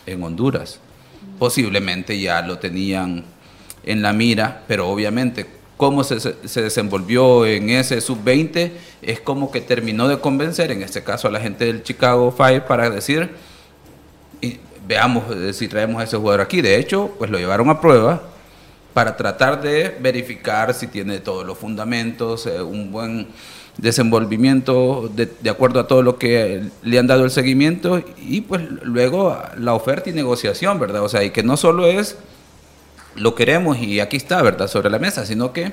[0.06, 0.80] en Honduras.
[1.40, 3.24] Posiblemente ya lo tenían
[3.84, 5.48] en la mira, pero obviamente
[5.78, 11.04] cómo se, se desenvolvió en ese sub-20 es como que terminó de convencer, en este
[11.04, 13.32] caso a la gente del Chicago Fire, para decir,
[14.42, 16.62] y veamos eh, si traemos a ese jugador aquí.
[16.62, 18.22] De hecho, pues lo llevaron a prueba
[18.94, 23.28] para tratar de verificar si tiene todos los fundamentos, eh, un buen
[23.78, 29.38] desenvolvimiento de, acuerdo a todo lo que le han dado el seguimiento y pues luego
[29.58, 31.04] la oferta y negociación, ¿verdad?
[31.04, 32.18] O sea, y que no solo es
[33.16, 34.68] lo queremos y aquí está, ¿verdad?
[34.68, 35.72] Sobre la mesa, sino que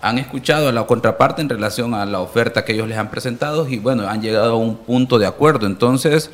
[0.00, 3.66] han escuchado a la contraparte en relación a la oferta que ellos les han presentado
[3.68, 5.66] y bueno, han llegado a un punto de acuerdo.
[5.66, 6.30] Entonces,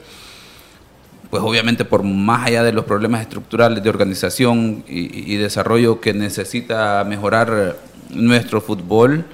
[1.31, 7.05] pues obviamente por más allá de los problemas estructurales de organización y, desarrollo que necesita
[7.05, 7.77] mejorar
[8.11, 9.25] nuestro fútbol,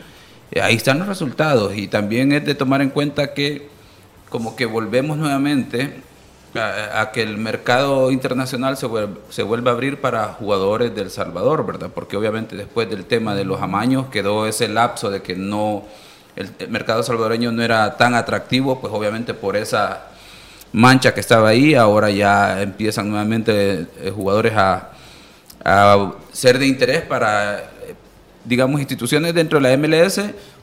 [0.53, 3.69] eh, ahí están los resultados y también es de tomar en cuenta que
[4.29, 6.03] como que volvemos nuevamente
[6.55, 8.89] a, que el mercado internacional se,
[9.31, 11.91] se vuelva a abrir para jugadores del Salvador, ¿verdad?
[11.95, 15.85] Porque obviamente después del tema de los amaños quedó ese lapso de que no
[16.37, 20.09] el mercado salvadoreño no era tan atractivo, pues obviamente por esa
[20.73, 24.93] mancha que estaba ahí, ahora ya empiezan nuevamente eh, jugadores a,
[26.33, 27.95] ser de interés para, eh,
[28.45, 30.21] digamos, instituciones dentro de la MLS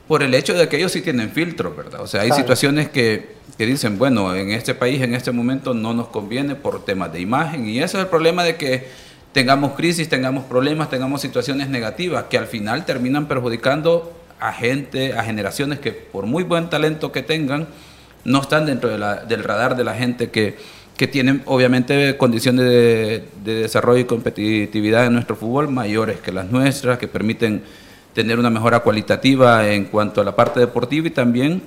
[0.07, 2.01] por el hecho de que ellos sí tienen filtros, ¿verdad?
[2.01, 5.93] O sea, hay situaciones que, que, dicen, bueno, en este país en este momento no
[5.93, 8.87] nos conviene por temas de imagen y ese es el problema de que
[9.33, 15.23] tengamos crisis, tengamos problemas, tengamos situaciones negativas que al final terminan perjudicando a gente, a
[15.23, 17.67] generaciones que por muy buen talento que tengan,
[18.25, 20.57] no están dentro del radar de la gente que,
[20.97, 26.97] que tienen obviamente condiciones de, desarrollo y competitividad en nuestro fútbol mayores que las nuestras,
[26.97, 27.63] que permiten
[28.13, 31.63] tener una mejora cualitativa en cuanto a la parte deportiva y también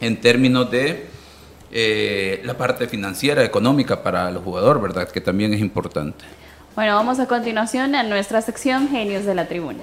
[0.00, 1.06] en términos de
[1.70, 5.08] eh, la parte financiera, económica para el jugador, ¿verdad?
[5.08, 6.24] Que también es importante.
[6.74, 9.82] Bueno, vamos a continuación a nuestra sección Genios de la Tribuna.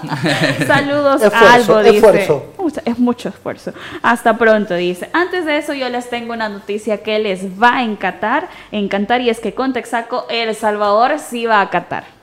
[0.66, 2.42] Saludos a Albo, dice.
[2.84, 3.72] es mucho esfuerzo.
[4.02, 5.08] Hasta pronto, dice.
[5.12, 9.30] Antes de eso, yo les tengo una noticia que les va a encantar, encantar y
[9.30, 12.13] es que con Texaco, El Salvador sí va a Qatar.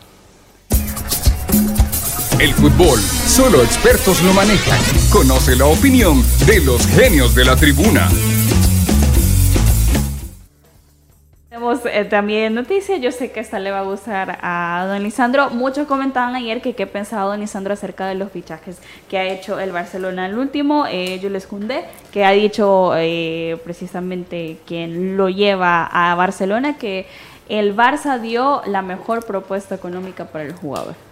[2.43, 4.77] El fútbol, solo expertos lo manejan.
[5.13, 8.09] Conoce la opinión de los genios de la tribuna.
[11.49, 13.01] tenemos eh, también noticias.
[13.01, 15.51] Yo sé que esta le va a gustar a don Lisandro.
[15.51, 18.79] Muchos comentaban ayer que qué pensaba don Lisandro acerca de los fichajes
[19.09, 20.27] que ha hecho el Barcelona.
[20.27, 26.13] El último, eh, yo les Koundé, que ha dicho eh, precisamente quien lo lleva a
[26.17, 27.07] Barcelona que
[27.49, 31.12] el Barça dio la mejor propuesta económica para el jugador.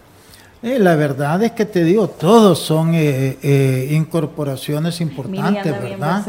[0.63, 6.23] Eh, la verdad es que te digo, todos son eh, eh, incorporaciones importantes, ¿verdad?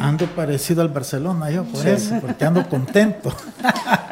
[0.00, 3.30] Ando parecido al Barcelona, yo por eso, porque ando contento.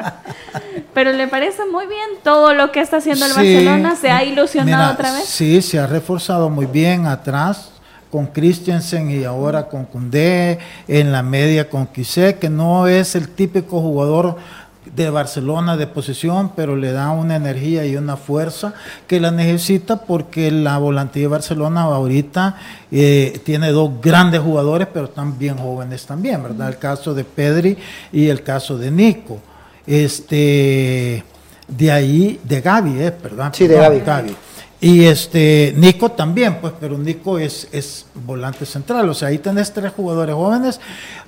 [0.93, 4.93] Pero le parece muy bien todo lo que está haciendo el Barcelona, se ha ilusionado
[4.93, 5.25] otra vez.
[5.25, 7.71] Sí, se ha reforzado muy bien atrás
[8.11, 13.29] con Christensen y ahora con Cundé, en la media con Quisé, que no es el
[13.29, 14.37] típico jugador
[14.95, 18.73] de Barcelona de posición, pero le da una energía y una fuerza
[19.07, 22.57] que la necesita porque la volantía de Barcelona ahorita
[22.91, 26.69] eh, tiene dos grandes jugadores, pero están bien jóvenes también, ¿verdad?
[26.69, 27.77] El caso de Pedri
[28.11, 29.39] y el caso de Nico.
[29.85, 31.23] Este,
[31.67, 33.13] de ahí, de Gaby, ¿eh?
[33.21, 33.53] ¿verdad?
[33.53, 34.35] Sí, de Gaby.
[34.85, 39.09] Y este Nico también, pues, pero Nico es, es volante central.
[39.09, 40.79] O sea, ahí tenés tres jugadores jóvenes.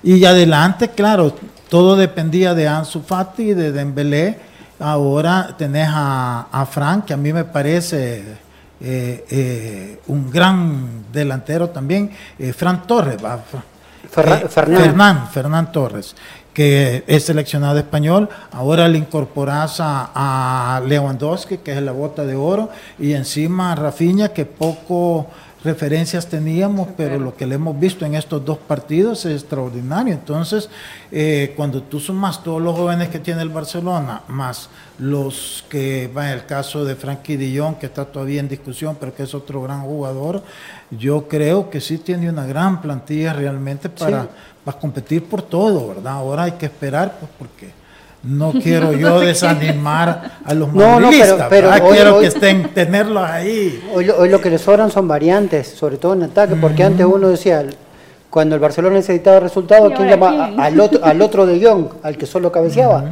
[0.04, 1.34] Y adelante, claro,
[1.68, 4.38] todo dependía de Ansu Fati y de Dembélé.
[4.80, 8.24] Ahora tenés a, a Frank, que a mí me parece
[8.80, 12.12] eh, eh, un gran delantero también.
[12.38, 13.40] Eh, Fran Torres, va.
[14.08, 15.30] Fernán.
[15.32, 16.16] Fernán Torres
[16.58, 22.72] que es seleccionado español, ahora le incorporas a, Lewandowski, que es la bota de oro,
[22.98, 25.28] y encima a Rafinha, que poco
[25.68, 30.14] referencias teníamos, pero lo que le hemos visto en estos dos partidos es extraordinario.
[30.14, 30.70] Entonces,
[31.12, 36.32] eh, cuando tú sumas todos los jóvenes que tiene el Barcelona, más los que, va
[36.32, 39.82] el caso de Frankie Dillon, que está todavía en discusión, pero que es otro gran
[39.82, 40.42] jugador,
[40.90, 44.30] yo creo que sí tiene una gran plantilla realmente para,
[44.68, 46.14] va a competir por todo, ¿verdad?
[46.14, 47.87] Ahora hay que esperar, pues porque
[48.24, 51.10] no quiero yo desanimar a los no, no,
[51.50, 53.84] pero, quiero que estén tenerlos ahí.
[53.94, 57.66] Hoy, lo que les sobran son variantes, sobre todo en ataque, porque antes uno decía,
[58.30, 60.54] cuando el Barcelona necesitaba resultados, ¿quién llama?
[60.58, 63.06] Al otro, al otro de Young, al que solo cabeceaba.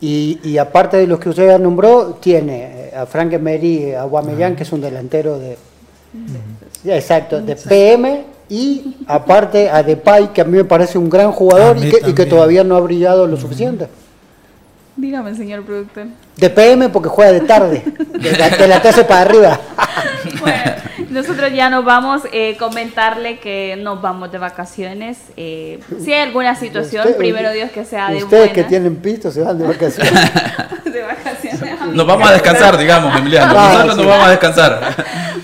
[0.00, 4.64] y, aparte de los que usted ya nombró, tiene a Frank Emery, a Guamellán, que
[4.64, 5.56] es un delantero de,
[6.84, 11.76] exacto, de PM y aparte a Depay, que a mí me parece un gran jugador
[11.78, 13.86] y que, todavía no ha brillado lo suficiente.
[14.96, 16.06] Dígame, señor productor.
[16.36, 19.60] De PM porque juega de tarde, de la, de la para arriba.
[20.40, 20.72] bueno,
[21.10, 25.18] nosotros ya nos vamos a eh, comentarle que nos vamos de vacaciones.
[25.36, 29.42] Eh, si hay alguna situación, primero Dios que sea de Ustedes que tienen pisto se
[29.42, 30.12] van de vacaciones.
[30.84, 31.49] de vacaciones.
[31.92, 33.52] Nos vamos a descansar, digamos, Emiliano.
[33.52, 34.80] Nosotros nos vamos a descansar.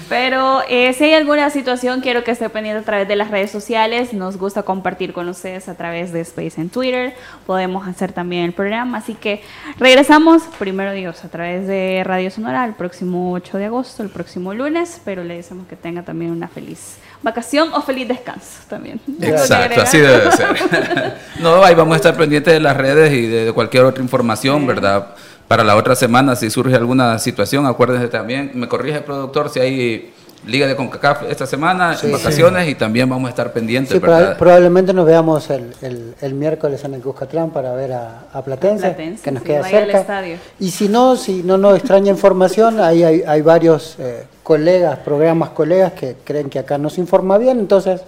[0.09, 3.51] Pero eh, si hay alguna situación, quiero que esté pendiente a través de las redes
[3.51, 4.13] sociales.
[4.13, 7.15] Nos gusta compartir con ustedes a través de Space en Twitter.
[7.45, 8.99] Podemos hacer también el programa.
[8.99, 9.43] Así que
[9.79, 14.55] regresamos, primero Dios, a través de Radio Sonora el próximo 8 de agosto, el próximo
[14.55, 15.01] lunes.
[15.05, 19.01] Pero le decimos que tenga también una feliz vacación o feliz descanso también.
[19.21, 21.17] Exacto, así debe ser.
[21.41, 25.17] no, ahí vamos a estar pendientes de las redes y de cualquier otra información, ¿verdad?
[25.49, 29.61] Para la otra semana, si surge alguna situación, acuérdense también, me corrige el productor si
[29.61, 30.13] hay
[30.47, 33.93] Liga de CONCACAF esta semana, en vacaciones, y también vamos a estar pendientes.
[33.93, 39.33] Sí, probablemente nos veamos el, el, miércoles en el Cuscatlán para ver a, Platense, que
[39.33, 40.23] nos queda cerca.
[40.61, 45.51] Y si no, si no nos extraña información, ahí hay, hay varios eh, colegas, programas
[45.51, 48.03] colegas que creen que acá nos informa bien, entonces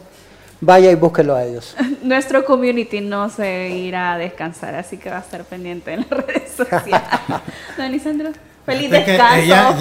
[0.61, 1.77] vaya y búsquelo a ellos.
[2.03, 6.11] Nuestro community no se irá a descansar, así que va a estar pendiente en las
[6.27, 7.01] redes sociales.
[7.77, 8.31] Don Lisandro,
[8.67, 9.47] feliz descanso.
[9.47, 9.77] ya,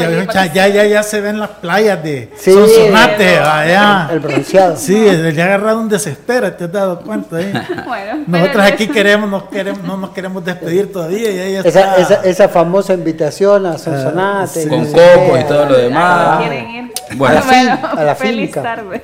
[0.53, 4.09] ya, ya, ya, se ven las playas de sí, Sonsonate, allá.
[4.11, 4.77] El bronceado.
[4.77, 7.41] Sí, le ha agarrado un desespero, te has dado cuenta.
[7.41, 7.53] Eh?
[7.85, 11.31] bueno, Nosotros aquí queremos, nos queremos, no nos queremos despedir todavía.
[11.31, 14.63] Y ella esa, esa, esa, famosa invitación a Sonsonate.
[14.65, 16.39] Ah, con coco y todo lo demás.
[16.39, 16.91] ¿Quieren ir?
[17.15, 17.41] Bueno,
[17.83, 19.03] a la, feliz tarde.